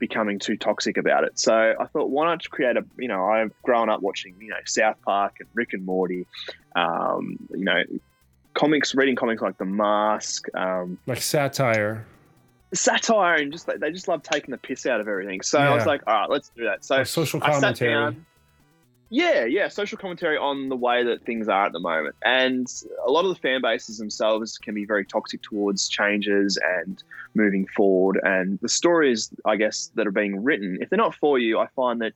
[0.00, 1.38] becoming too toxic about it.
[1.38, 4.56] So I thought, why not create a, you know, I've grown up watching, you know,
[4.66, 6.26] South Park and Rick and Morty,
[6.74, 7.84] um, you know,
[8.54, 12.04] comics, reading comics like The Mask, um, Like satire.
[12.74, 15.42] satire, and just they just love taking the piss out of everything.
[15.42, 16.84] So I was like, all right, let's do that.
[16.84, 17.92] So Like social I sat commentary.
[17.94, 18.26] down.
[19.12, 22.14] Yeah, yeah, social commentary on the way that things are at the moment.
[22.24, 22.72] And
[23.04, 27.02] a lot of the fan bases themselves can be very toxic towards changes and
[27.34, 28.20] moving forward.
[28.22, 31.66] And the stories, I guess, that are being written, if they're not for you, I
[31.74, 32.12] find that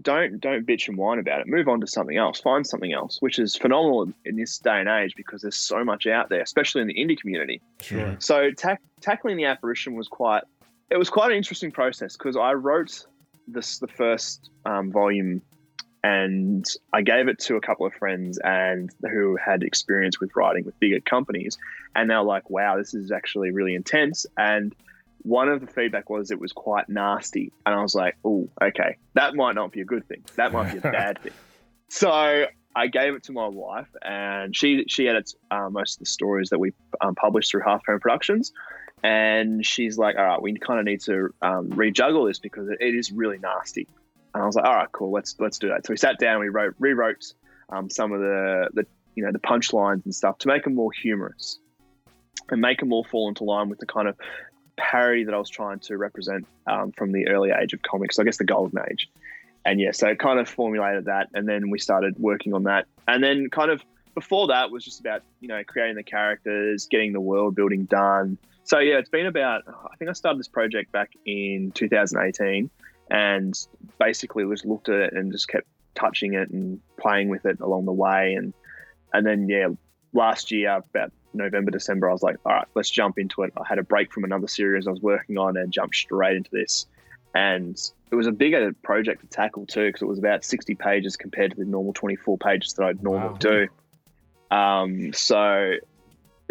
[0.00, 1.48] don't don't bitch and whine about it.
[1.48, 2.40] Move on to something else.
[2.40, 6.06] Find something else, which is phenomenal in this day and age because there's so much
[6.06, 7.60] out there, especially in the indie community.
[7.80, 8.16] Sure.
[8.20, 10.44] So tack tackling the apparition was quite
[10.90, 13.06] it was quite an interesting process because I wrote
[13.48, 15.42] this the first um, volume
[16.04, 20.64] and I gave it to a couple of friends and who had experience with writing
[20.64, 21.58] with bigger companies.
[21.94, 24.26] And they're like wow this is actually really intense.
[24.36, 24.74] And
[25.22, 27.52] one of the feedback was it was quite nasty.
[27.64, 28.96] And I was like oh okay.
[29.14, 30.24] That might not be a good thing.
[30.36, 31.32] That might be a bad thing.
[31.88, 36.06] So I gave it to my wife, and she she edits uh, most of the
[36.06, 38.52] stories that we um, publish through Halftone Productions.
[39.02, 42.80] And she's like, "All right, we kind of need to um, rejuggle this because it
[42.80, 43.86] is really nasty."
[44.34, 46.40] And I was like, "All right, cool, let's let's do that." So we sat down,
[46.40, 47.32] we wrote rewrote
[47.70, 50.90] um, some of the the you know the punchlines and stuff to make them more
[50.92, 51.58] humorous
[52.50, 54.16] and make them all fall into line with the kind of
[54.76, 58.18] parody that I was trying to represent um, from the early age of comics.
[58.18, 59.08] I guess the golden age
[59.64, 63.22] and yeah, so kind of formulated that, and then we started working on that, and
[63.22, 63.82] then kind of
[64.14, 68.38] before that was just about you know creating the characters, getting the world building done.
[68.64, 72.70] So yeah, it's been about I think I started this project back in 2018,
[73.12, 73.54] and
[73.98, 77.84] basically just looked at it and just kept touching it and playing with it along
[77.84, 78.52] the way, and
[79.12, 79.68] and then yeah,
[80.12, 83.52] last year about November December, I was like, all right, let's jump into it.
[83.56, 86.50] I had a break from another series I was working on and jumped straight into
[86.52, 86.86] this
[87.34, 87.76] and
[88.10, 91.52] it was a bigger project to tackle too because it was about 60 pages compared
[91.52, 93.36] to the normal 24 pages that I'd normally Wow.
[93.38, 93.68] do.
[94.50, 95.74] Um, so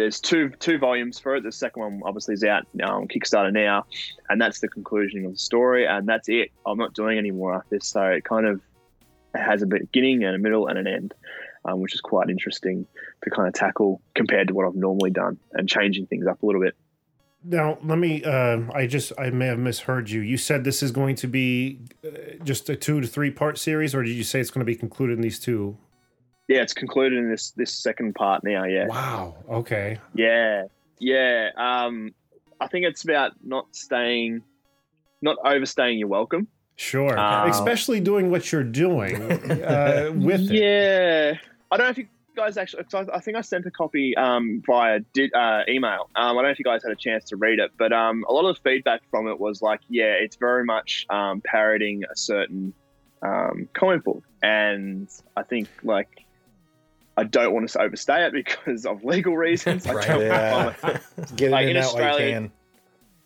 [0.02, 1.44] there's two two volumes for it.
[1.44, 3.86] The second one obviously is out now on Kickstarter now,
[4.30, 6.52] and that's the conclusion of the story, and that's it.
[6.66, 8.62] I'm not doing any more after this, so it kind of
[9.36, 11.14] has a beginning and a middle and an end,
[11.66, 12.86] um, which is quite interesting
[13.24, 16.46] to kind of tackle compared to what I've normally done and changing things up a
[16.46, 16.76] little bit.
[17.44, 18.24] Now, let me.
[18.24, 20.22] Uh, I just I may have misheard you.
[20.22, 23.94] You said this is going to be uh, just a two to three part series,
[23.94, 25.78] or did you say it's going to be concluded in these two?
[26.52, 28.66] Yeah, it's concluded in this this second part now.
[28.66, 28.88] Yeah.
[28.88, 29.36] Wow.
[29.50, 30.00] Okay.
[30.14, 30.64] Yeah,
[31.00, 31.50] yeah.
[31.56, 32.14] Um,
[32.60, 34.42] I think it's about not staying,
[35.22, 36.48] not overstaying your welcome.
[36.76, 37.18] Sure.
[37.18, 40.52] Um, Especially doing what you're doing uh, with it.
[40.52, 41.34] Yeah,
[41.72, 42.84] I don't know if you guys actually.
[42.84, 46.10] 'cause I, I think I sent a copy um, via di- uh, email.
[46.16, 48.26] Um, I don't know if you guys had a chance to read it, but um,
[48.28, 52.04] a lot of the feedback from it was like, yeah, it's very much um, parodying
[52.04, 52.74] a certain
[53.22, 56.21] um, comic book, and I think like.
[57.18, 59.86] I don't want to overstay it because of legal reasons.
[59.88, 60.74] I don't Yeah.
[60.82, 61.02] wanna-
[61.36, 62.52] Get Like, in in out while you Australia- can.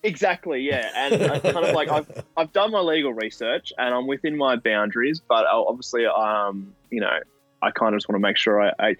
[0.04, 4.06] Exactly, yeah, and I kind of like I've I've done my legal research and I'm
[4.06, 7.18] within my boundaries, but I'll obviously, um, you know,
[7.64, 8.96] I kind of just want to make sure I, I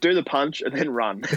[0.00, 1.22] do the punch and then run.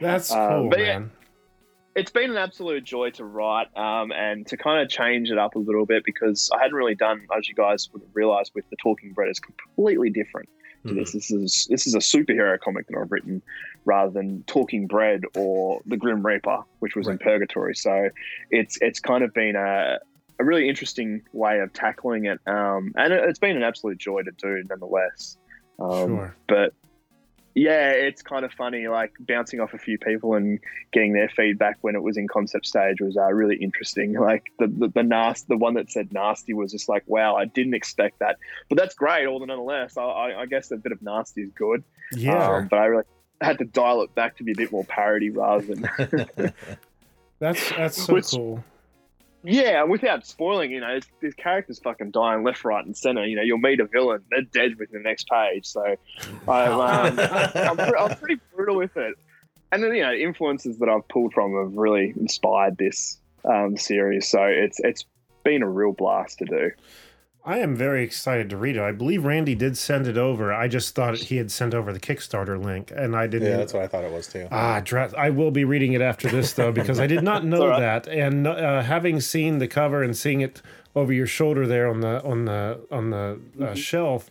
[0.00, 0.98] That's Um, cool, but yeah.
[1.00, 1.10] man.
[1.94, 5.56] It's been an absolute joy to write um, and to kind of change it up
[5.56, 8.68] a little bit because I hadn't really done, as you guys would have realized, with
[8.70, 10.48] the Talking Bread is completely different
[10.86, 11.12] to this.
[11.12, 13.42] This is this is a superhero comic that I've written
[13.84, 17.74] rather than Talking Bread or the Grim Reaper, which was in Purgatory.
[17.74, 18.10] So
[18.50, 19.98] it's it's kind of been a
[20.40, 24.22] a really interesting way of tackling it, um, and it, it's been an absolute joy
[24.22, 25.36] to do, nonetheless.
[25.80, 26.36] Um, Sure.
[26.46, 26.74] But
[27.54, 28.88] yeah, it's kind of funny.
[28.88, 30.60] Like bouncing off a few people and
[30.92, 34.12] getting their feedback when it was in concept stage was uh, really interesting.
[34.28, 37.46] Like the the, the nasty, the one that said nasty was just like, wow, I
[37.46, 38.36] didn't expect that.
[38.68, 39.26] But that's great.
[39.26, 41.82] All the nonetheless, I, I, I guess a bit of nasty is good.
[42.12, 42.56] Yeah.
[42.56, 43.04] Um, but I really
[43.40, 45.88] had to dial it back to be a bit more parody rather than.
[47.40, 48.64] That's that's so Which- cool.
[49.44, 53.24] Yeah, without spoiling, you know, this, this character's fucking dying left, right, and center.
[53.24, 55.66] You know, you'll meet a villain, they're dead within the next page.
[55.66, 55.82] So
[56.48, 57.20] I'm, um,
[57.54, 59.14] I'm, pre- I'm pretty brutal with it.
[59.70, 64.26] And then, you know, influences that I've pulled from have really inspired this um, series.
[64.26, 65.04] So it's it's
[65.44, 66.70] been a real blast to do.
[67.44, 68.82] I am very excited to read it.
[68.82, 70.52] I believe Randy did send it over.
[70.52, 73.48] I just thought he had sent over the Kickstarter link, and I didn't.
[73.50, 74.48] Yeah, that's what I thought it was too.
[74.50, 77.62] Ah, dra- I will be reading it after this though because I did not know
[77.62, 77.80] all right.
[77.80, 78.06] that.
[78.08, 80.60] And uh, having seen the cover and seeing it
[80.94, 84.30] over your shoulder there on the on the on the uh, shelf,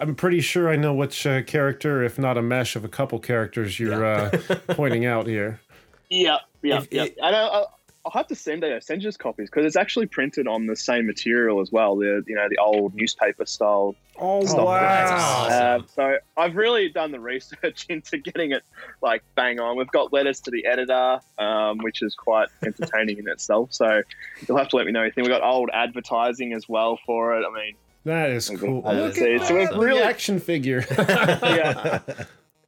[0.00, 3.18] I'm pretty sure I know which uh, character, if not a mesh of a couple
[3.20, 4.30] characters, you're uh,
[4.68, 5.60] pointing out here.
[6.12, 7.06] Yeah, yeah, yeah.
[7.22, 7.66] I know.
[8.04, 10.76] I'll, I'll have to send uh, send you copies because it's actually printed on the
[10.76, 11.96] same material as well.
[11.96, 13.94] The you know the old newspaper style.
[14.18, 14.64] Oh stuff.
[14.66, 15.48] wow!
[15.50, 18.62] Uh, so I've really done the research into getting it
[19.02, 19.76] like bang on.
[19.76, 23.72] We've got letters to the editor, um, which is quite entertaining in itself.
[23.72, 24.02] So
[24.46, 25.22] you'll have to let me know anything.
[25.24, 27.44] We've got old advertising as well for it.
[27.46, 27.74] I mean,
[28.04, 28.82] That is cool.
[28.82, 29.46] That Look is at awesome.
[29.46, 30.84] So we've that, really- action figure.
[30.98, 32.00] yeah.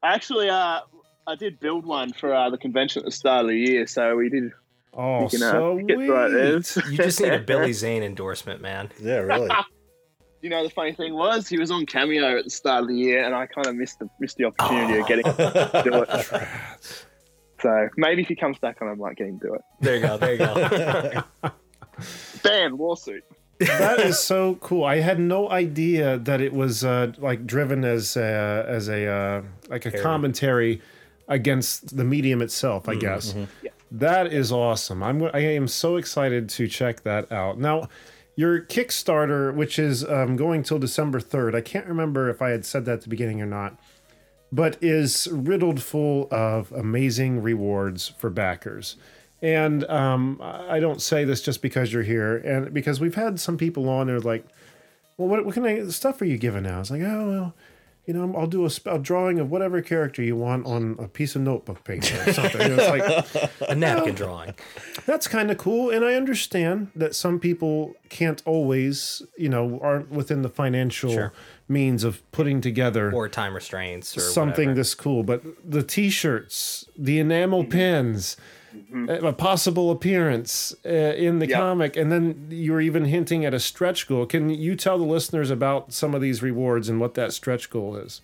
[0.03, 0.81] Actually, uh,
[1.27, 3.87] I did build one for uh, the convention at the start of the year.
[3.87, 4.53] So we did.
[4.95, 6.31] Oh, you can, uh, so get right.
[6.91, 8.91] You just need a Billy Zane endorsement, man.
[9.01, 9.51] Yeah, really.
[10.43, 12.97] You know, the funny thing was he was on Cameo at the start of the
[12.97, 16.89] year, and I kind of missed the missed the opportunity of getting to do it.
[17.61, 19.61] So maybe if he comes back on, I might get him to do it.
[19.81, 20.19] There you go.
[20.19, 21.23] There you go.
[22.43, 23.23] Bam, lawsuit.
[23.61, 24.83] that is so cool.
[24.85, 29.43] I had no idea that it was uh, like driven as a, as a uh,
[29.69, 30.83] like a commentary
[31.29, 32.89] against the medium itself.
[32.89, 33.01] I Mhm.
[33.01, 33.47] guess Mhm.
[33.93, 35.03] That is awesome.
[35.03, 37.89] I'm I am so excited to check that out now.
[38.35, 42.65] Your Kickstarter, which is um, going till December 3rd, I can't remember if I had
[42.65, 43.79] said that at the beginning or not,
[44.51, 48.97] but is riddled full of amazing rewards for backers.
[49.43, 53.59] And um, I don't say this just because you're here, and because we've had some
[53.59, 54.47] people on there like,
[55.19, 56.81] well, what, what kind of stuff are you giving now?
[56.81, 57.55] It's like, oh, well,
[58.07, 61.37] you know, I'll do a, a drawing of whatever character you want on a piece
[61.37, 62.61] of notebook paper or something.
[62.61, 64.55] It's like a napkin drawing.
[65.07, 70.11] That's kind of cool, and I understand that some people can't always, you know, aren't
[70.11, 71.33] within the financial Sure.
[71.69, 74.75] means of putting together Or time restraints or something whatever.
[74.75, 75.23] this cool.
[75.23, 78.37] But the T-shirts, the enamel pins,
[79.09, 83.61] a possible appearance uh, in the comic, and then you were even hinting at a
[83.61, 84.27] stretch goal.
[84.27, 87.97] Can you tell the listeners about some of these rewards and what that stretch goal
[87.97, 88.21] is?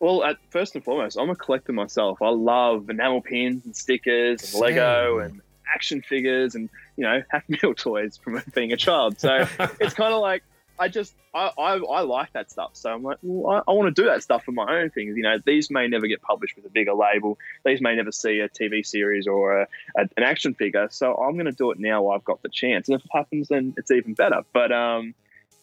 [0.00, 2.22] Well, at first and foremost, I'm a collector myself.
[2.22, 4.60] I love enamel pins and stickers and Same.
[4.62, 5.42] Lego and
[5.72, 9.20] action figures and you know Happy Meal toys from being a child.
[9.20, 9.46] So
[9.80, 10.42] it's kind of like
[10.80, 12.70] I just I, I I like that stuff.
[12.72, 15.16] So I'm like, well, I, I want to do that stuff for my own things.
[15.16, 17.38] You know, these may never get published with a bigger label.
[17.64, 20.88] These may never see a TV series or a, a, an action figure.
[20.90, 22.88] So I'm going to do it now while I've got the chance.
[22.88, 24.42] And if it happens, then it's even better.
[24.52, 25.14] But um,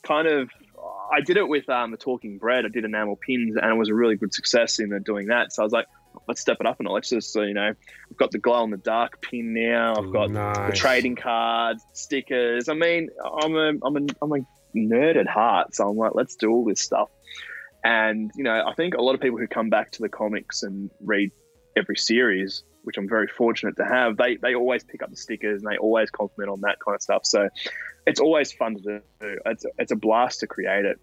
[0.04, 0.50] kind of
[1.12, 2.66] I did it with um, the Talking Bread.
[2.66, 5.52] I did enamel pins, and it was a really good success in doing that.
[5.52, 5.88] So I was like,
[6.28, 8.78] let's step it up and let's just, you know, I've got the glow in the
[8.78, 9.96] dark pin now.
[9.96, 12.70] I've got the trading cards, stickers.
[12.70, 13.10] I mean,
[13.42, 14.46] I'm a, I'm a, I'm a
[14.78, 17.10] nerd at heart, so I'm like, let's do all this stuff.
[17.84, 20.64] And you know, I think a lot of people who come back to the comics
[20.64, 21.32] and read
[21.76, 25.62] every series, which I'm very fortunate to have, they they always pick up the stickers
[25.62, 27.26] and they always compliment on that kind of stuff.
[27.26, 27.50] So
[28.06, 29.02] it's always fun to do.
[29.46, 31.00] It's it's a blast to create it.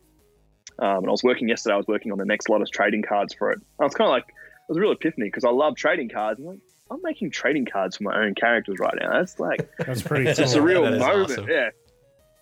[0.78, 1.74] Um, and I was working yesterday.
[1.74, 3.60] I was working on the next lot of trading cards for it.
[3.80, 6.40] I was kind of like, it was a real epiphany because I love trading cards.
[6.40, 6.58] I'm like,
[6.90, 9.12] I'm making trading cards for my own characters right now.
[9.12, 10.64] That's like, That's pretty it's a cool.
[10.82, 11.30] That is moment.
[11.30, 11.48] awesome.
[11.48, 11.70] Yeah,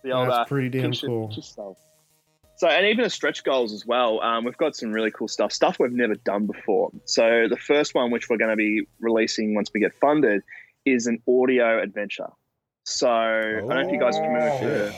[0.02, 1.32] the old That's uh, pretty damn cool.
[2.56, 5.52] So, and even as stretch goals as well, um, we've got some really cool stuff,
[5.52, 6.90] stuff we've never done before.
[7.06, 10.42] So, the first one, which we're going to be releasing once we get funded,
[10.84, 12.28] is an audio adventure.
[12.84, 14.50] So, I don't know if you guys remember.
[14.52, 14.68] Oh.
[14.68, 14.94] the-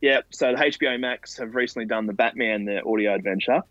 [0.00, 3.62] yeah, so the HBO Max have recently done the Batman, the audio adventure.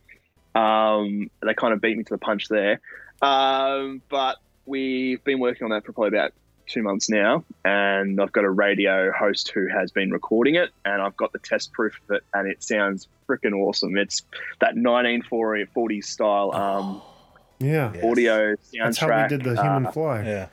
[0.55, 2.81] Um, they kind of beat me to the punch there.
[3.21, 6.33] Um, but we've been working on that for probably about
[6.67, 11.01] two months now, and I've got a radio host who has been recording it, and
[11.01, 13.97] I've got the test proof of it, and it sounds freaking awesome.
[13.97, 14.23] It's
[14.59, 17.01] that 1940s style um,
[17.59, 17.87] Yeah.
[18.03, 18.83] audio soundtrack.
[18.83, 20.23] That's how we did the human uh, fly.
[20.23, 20.47] Yeah.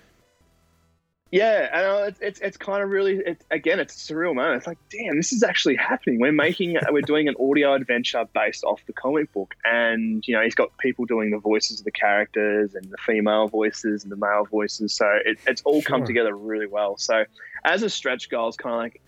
[1.31, 4.59] Yeah, and uh, it's, it's it's kind of really it's, again it's a surreal moment.
[4.59, 6.21] It's like, damn, this is actually happening.
[6.21, 10.43] We're making we're doing an audio adventure based off the comic book, and you know
[10.43, 14.17] he's got people doing the voices of the characters and the female voices and the
[14.17, 14.95] male voices.
[14.95, 16.99] So it, it's all come together really well.
[16.99, 17.25] So
[17.65, 19.01] as a stretch goal, it's kind of like,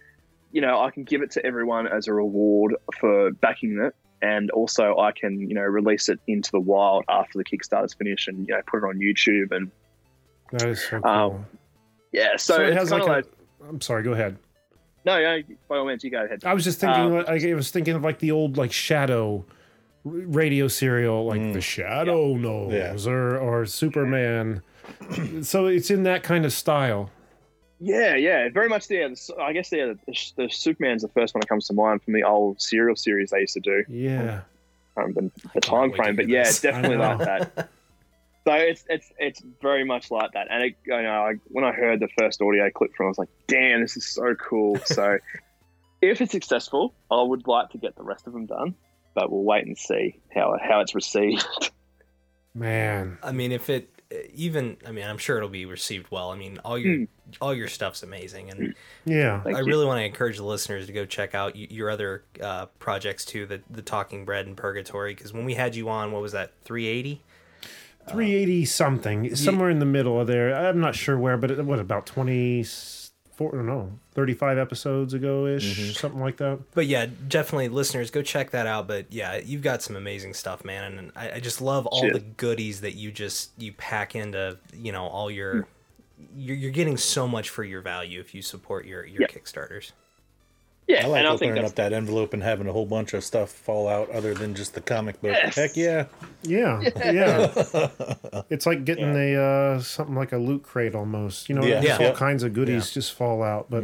[0.50, 3.94] you know, I can give it to everyone as a reward for backing it.
[4.22, 8.26] And also, I can, you know, release it into the wild after the Kickstarter's finished,
[8.28, 9.70] and you know, put it on YouTube and
[10.52, 11.10] That is so cool.
[11.10, 11.46] um,
[12.16, 12.36] yeah.
[12.36, 13.68] So, it it's has like, of like, a.
[13.68, 14.02] I'm sorry.
[14.02, 14.38] Go ahead.
[15.04, 16.44] no, no, by all means, you go ahead.
[16.44, 17.02] I was just thinking.
[17.02, 19.44] Um, like, I was thinking of like the old like Shadow
[20.04, 24.62] radio serial, like the Shadow knows, or or Superman.
[25.42, 27.10] so it's in that kind of style.
[27.78, 29.12] Yeah, yeah, very much there.
[29.38, 32.24] I guess yeah, the, the Superman's the first one that comes to mind from the
[32.24, 33.84] old serial series they used to do.
[33.88, 34.42] Yeah.
[34.96, 36.60] Um, the, the time frame, but yeah, this.
[36.60, 37.68] definitely like that.
[38.46, 40.46] So it's it's it's very much like that.
[40.50, 43.10] And it, you know, I, when I heard the first audio clip from, it, I
[43.10, 45.18] was like, "Damn, this is so cool." So
[46.00, 48.76] if it's successful, I would like to get the rest of them done,
[49.14, 51.72] but we'll wait and see how how it's received.
[52.54, 53.18] Man.
[53.22, 53.90] I mean, if it
[54.32, 56.30] even, I mean, I'm sure it'll be received well.
[56.30, 57.04] I mean, all your Hmm.
[57.40, 58.74] all your stuff's amazing, and
[59.04, 59.42] Yeah.
[59.42, 59.66] Thank I you.
[59.66, 63.46] really want to encourage the listeners to go check out your other uh, projects too,
[63.46, 65.14] the the Talking Bread and Purgatory.
[65.14, 67.22] Because when we had you on, what was that, 380?
[68.08, 70.54] 380 something, somewhere in the middle of there.
[70.54, 73.62] I'm not sure where, but it, what about 24?
[73.62, 75.90] No, 35 episodes ago ish, mm-hmm.
[75.92, 76.58] something like that.
[76.74, 78.86] But yeah, definitely listeners, go check that out.
[78.88, 82.14] But yeah, you've got some amazing stuff, man, and I, I just love all Cheers.
[82.14, 85.62] the goodies that you just you pack into you know all your.
[85.62, 85.68] Hmm.
[86.34, 89.26] You're, you're getting so much for your value if you support your your Yeah.
[89.26, 89.92] Kickstarters.
[90.88, 93.12] Yeah, I like and I think opening up that envelope and having a whole bunch
[93.12, 95.32] of stuff fall out other than just the comic book.
[95.32, 95.56] Yes.
[95.56, 96.06] Heck yeah.
[96.42, 97.88] Yeah, yeah.
[98.50, 101.48] it's like getting a uh, something like a loot crate almost.
[101.48, 101.82] You know, Yeah.
[101.82, 101.98] Yeah.
[102.08, 103.66] all kinds of goodies just fall out.
[103.68, 103.82] But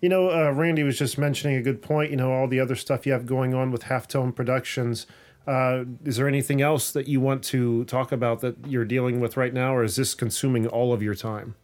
[0.00, 2.10] you know, uh, Randy was just mentioning a good point.
[2.10, 5.06] You know, all the other stuff you have going on with Halftone Productions.
[5.46, 9.36] Uh, is there anything else that you want to talk about that you're dealing with
[9.36, 11.54] right now, or is this consuming all of your time?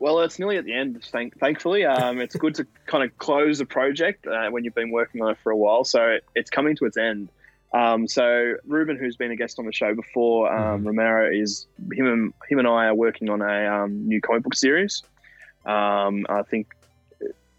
[0.00, 1.02] Well, it's nearly at the end.
[1.10, 4.90] Thank, thankfully, um, it's good to kind of close the project uh, when you've been
[4.90, 5.84] working on it for a while.
[5.84, 7.30] So it's coming to its end.
[7.72, 12.06] Um, so Ruben, who's been a guest on the show before, um, Romero is him
[12.06, 15.02] and him and I are working on a um, new comic book series.
[15.66, 16.68] Um, I think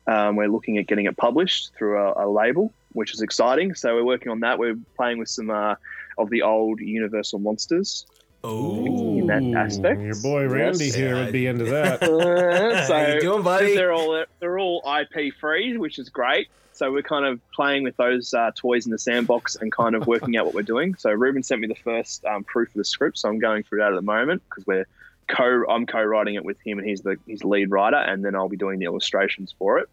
[0.07, 3.75] um, we're looking at getting it published through a, a label, which is exciting.
[3.75, 4.57] So we're working on that.
[4.57, 5.75] We're playing with some uh,
[6.17, 8.07] of the old Universal monsters.
[8.43, 10.01] Oh, in that aspect.
[10.01, 10.95] Your boy Randy Yes.
[10.95, 12.01] here would be into that.
[12.09, 13.75] Uh, so How you doing, buddy?
[13.75, 16.47] They're all they're all IP free, which is great.
[16.71, 20.07] So we're kind of playing with those uh, toys in the sandbox and kind of
[20.07, 20.95] working out what we're doing.
[20.95, 23.79] So Ruben sent me the first um, proof of the script, so I'm going through
[23.79, 24.87] that at the moment because we're
[25.27, 28.35] co I'm co-writing it with him and he's the he's the lead writer, and then
[28.35, 29.89] I'll be doing the illustrations for it.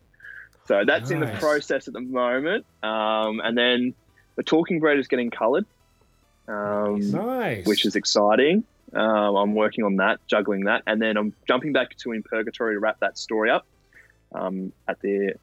[0.68, 3.94] So that's in the process at the moment, um, and then
[4.36, 5.64] the Talking Bread is getting coloured.
[6.49, 7.66] Um, nice.
[7.66, 8.64] which is exciting.
[8.92, 12.74] Um, I'm working on that, juggling that, and then I'm jumping back to In Purgatory
[12.74, 13.66] to wrap that story up
[14.32, 15.34] um, at the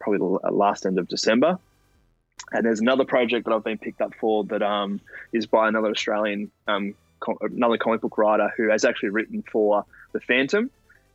[0.00, 1.58] probably the last end of December.
[2.52, 5.00] And there's another project that I've been picked up for that um,
[5.32, 9.84] is by another Australian, um, com- another comic book writer who has actually written for
[10.12, 10.70] the Phantom,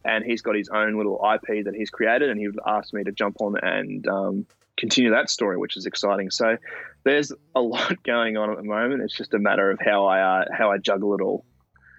[0.05, 3.11] and he's got his own little IP that he's created, and he asked me to
[3.11, 4.45] jump on and um,
[4.83, 6.29] continue that story, which is exciting.
[6.29, 6.57] So
[7.05, 9.01] there's a lot going on at the moment.
[9.01, 11.45] It's just a matter of how I uh, how I juggle it all.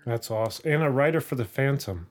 [0.04, 0.70] That's awesome.
[0.70, 2.08] And a writer for the Phantom.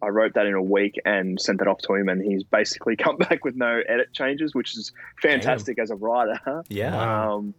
[0.00, 2.94] I wrote that in a week and sent that off to him, and he's basically
[3.04, 6.62] come back with no edit changes, which is fantastic as a writer.
[6.68, 6.94] Yeah.
[6.94, 7.38] Wow.
[7.38, 7.54] Um,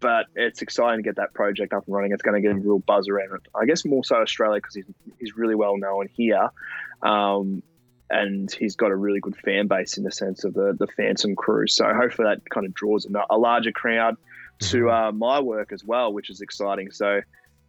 [0.00, 2.12] but it's exciting to get that project up and running.
[2.12, 3.48] It's going to get a real buzz around it.
[3.54, 4.84] I guess more so Australia because he's
[5.20, 6.50] he's really well known here,
[7.02, 7.62] um,
[8.10, 11.34] and he's got a really good fan base in the sense of the the Phantom
[11.36, 11.66] crew.
[11.66, 14.16] So hopefully that kind of draws a, a larger crowd
[14.60, 16.90] to uh, my work as well, which is exciting.
[16.90, 17.20] So.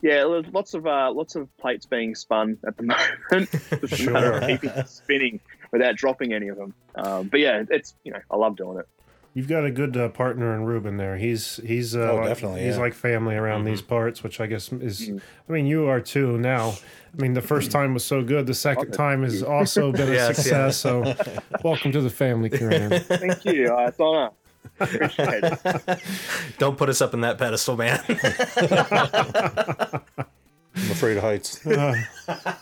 [0.01, 2.83] Yeah, there's lots of uh, lots of plates being spun at the
[3.31, 3.49] moment.
[3.71, 4.47] It's a matter of Sure.
[4.57, 5.39] keeping spinning
[5.71, 6.73] without dropping any of them.
[6.95, 8.88] Um, but yeah, it's you know I love doing it.
[9.36, 11.17] You've got a good uh, partner in Ruben there.
[11.17, 12.81] He's he's uh, Oh, like- definitely, he's yeah.
[12.81, 15.09] like family around these parts, which I guess is.
[15.09, 15.21] Mhm.
[15.49, 16.75] I mean, you are too now.
[17.17, 18.47] I mean, the first time was so good.
[18.47, 20.77] The second time has also been a Yes, success.
[20.77, 21.13] So,
[21.65, 22.97] welcome to the family, Kieran.
[23.01, 23.75] Thank you.
[23.75, 24.29] Uh, it's honor.
[24.79, 25.43] Appreciate.
[26.57, 27.99] Don't put us up in that pedestal, man.
[30.76, 31.65] I'm afraid of heights.
[31.76, 31.93] Uh,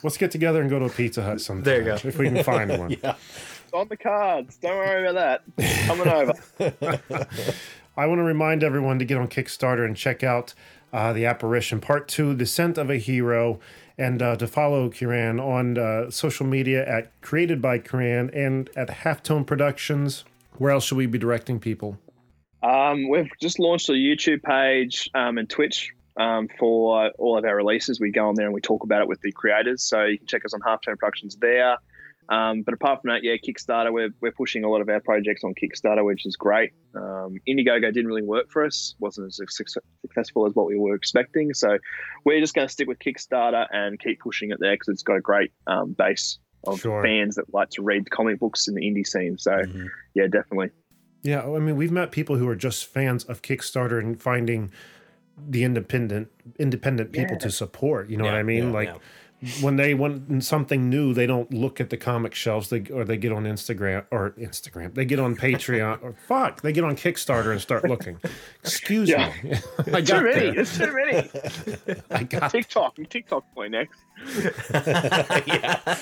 [0.03, 1.63] let's get together and go to a Pizza Hut sometime.
[1.63, 1.93] There you go.
[1.95, 2.91] If we can find one.
[2.91, 4.57] It's on the cards.
[4.57, 5.87] Don't worry about that.
[5.87, 6.33] Coming over.
[7.97, 10.53] I want to remind everyone to get on Kickstarter and check out
[10.91, 13.59] uh, The Apparition Part 2, Descent of a Hero,
[13.97, 18.89] and uh, to follow Kieran on uh, social media at Created by Kieran and at
[18.89, 20.25] Halftone Productions.
[20.57, 21.97] Where else should we be directing people?
[22.63, 27.55] Um, we've just launched a YouTube page um, and Twitch um, for all of our
[27.55, 27.99] releases.
[27.99, 29.83] We go on there and we talk about it with the creators.
[29.83, 31.77] So you can check us on Halftone Productions there.
[32.29, 35.43] Um, but apart from that, yeah, Kickstarter, we're, we're pushing a lot of our projects
[35.43, 36.71] on Kickstarter, which is great.
[36.95, 39.41] Um, Indiegogo didn't really work for us, wasn't as
[40.01, 41.53] successful as what we were expecting.
[41.53, 41.77] So
[42.23, 45.17] we're just going to stick with Kickstarter and keep pushing it there because it's got
[45.17, 47.03] a great um, base of Sure.
[47.03, 49.37] fans that like to read comic books in the indie scene.
[49.37, 49.61] So
[50.13, 50.69] yeah, definitely.
[51.23, 54.71] Yeah, I mean, we've met people who are just fans of Kickstarter and finding
[55.37, 56.29] the independent
[56.59, 57.39] independent people Yeah.
[57.39, 58.09] to support.
[58.09, 58.65] You know what I mean?
[58.65, 58.95] yeah, like
[59.61, 62.69] when they want something new, they don't look at the comic shelves.
[62.69, 64.93] They or they get on Instagram or Instagram.
[64.93, 66.61] They get on Patreon or fuck.
[66.61, 68.19] They get on Kickstarter and start looking.
[68.61, 69.33] Excuse Yeah.
[69.43, 70.51] me, I There's got too many.
[70.51, 70.65] there.
[70.65, 72.01] Too many.
[72.11, 72.97] I got TikTok.
[73.09, 73.99] TikTok point next.
[75.47, 75.95] yeah.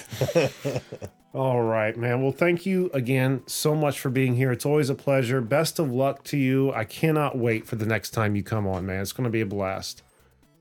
[1.34, 2.22] All right, man.
[2.22, 4.52] Well, thank you again so much for being here.
[4.52, 5.40] It's always a pleasure.
[5.40, 6.74] Best of luck to you.
[6.74, 9.02] I cannot wait for the next time you come on, man.
[9.02, 10.04] It's going to be a blast.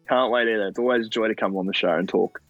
[0.08, 0.68] Can't wait either.
[0.68, 2.40] It's always a joy to come on the show and talk.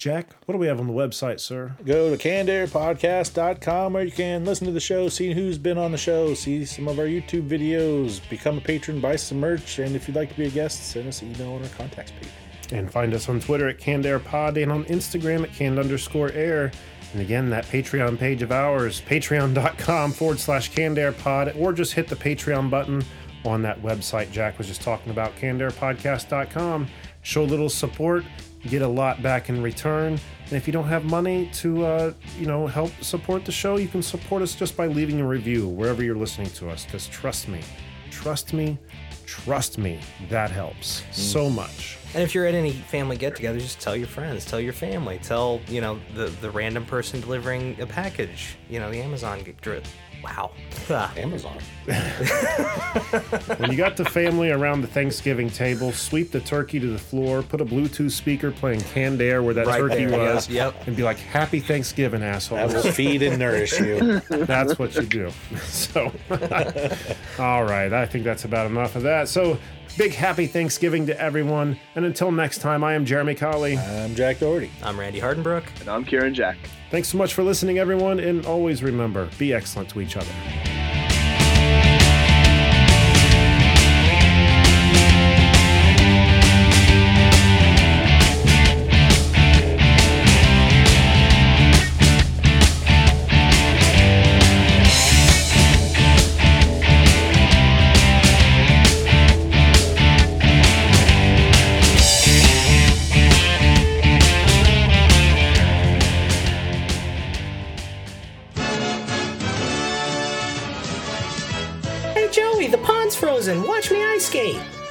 [0.00, 1.76] Jack, what do we have on the website, sir?
[1.84, 5.98] Go to cannedairpodcast.com where you can listen to the show, see who's been on the
[5.98, 10.08] show, see some of our YouTube videos, become a patron, buy some merch, and if
[10.08, 12.30] you'd like to be a guest, send us an email on our contacts page.
[12.72, 16.72] And find us on Twitter at CannedAirPod and on Instagram at canned underscore air.
[17.12, 22.16] And again, that Patreon page of ours, patreon.com forward slash CannedAirPod, or just hit the
[22.16, 23.04] Patreon button
[23.44, 26.88] on that website Jack was just talking about, CannedAirPodcast.com.
[27.20, 28.24] Show a little support,
[28.68, 30.18] get a lot back in return.
[30.46, 33.88] And if you don't have money to, uh, you know, help support the show, you
[33.88, 36.84] can support us just by leaving a review wherever you're listening to us.
[36.84, 37.60] Because trust me,
[38.10, 38.78] trust me,
[39.26, 41.96] trust me, that helps so much.
[42.12, 45.60] And if you're at any family get-together, just tell your friends, tell your family, tell
[45.68, 48.56] you know the the random person delivering a package.
[48.68, 49.84] You know the Amazon drip.
[50.22, 50.50] Wow,
[51.16, 51.58] Amazon.
[53.56, 57.42] when you got the family around the Thanksgiving table, sweep the turkey to the floor,
[57.42, 60.86] put a Bluetooth speaker playing canned air where that Right turkey there, was, yeah, yep.
[60.86, 64.20] and be like, "Happy Thanksgiving, asshole." That will feed and nourish you.
[64.28, 65.30] that's what you do.
[65.60, 66.12] So,
[67.38, 69.28] all right, I think that's about enough of that.
[69.28, 69.58] So,
[69.96, 73.76] big happy Thanksgiving to everyone, and until next time, I am Jeremy Colley.
[73.78, 74.70] I'm Jack Doherty.
[74.82, 75.64] I'm Randy Hardenbrook.
[75.80, 76.56] And I'm Kieran Jack.
[76.90, 80.32] Thanks so much for listening, everyone, and always remember: be excellent to each other.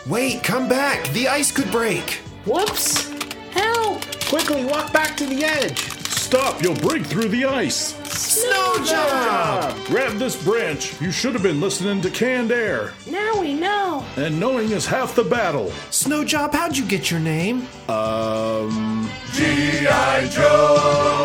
[0.10, 1.08] Wait, come back.
[1.10, 2.14] The ice could break.
[2.44, 3.12] Whoops!
[3.52, 4.04] Help!
[4.26, 5.78] Quickly walk back to the edge.
[5.78, 7.94] Stop, you'll break through the ice.
[8.12, 9.78] Snow job!
[9.86, 11.00] Grab this branch.
[11.00, 12.94] You should have been listening to canned air.
[13.08, 14.04] Now we know.
[14.18, 15.72] And knowing is half the battle.
[15.92, 17.68] Snow job, how'd you get your name?
[17.88, 19.08] Um.
[19.34, 20.28] G.I.
[20.32, 21.20] Joe!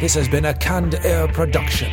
[0.00, 1.92] This has been a Canned Air production.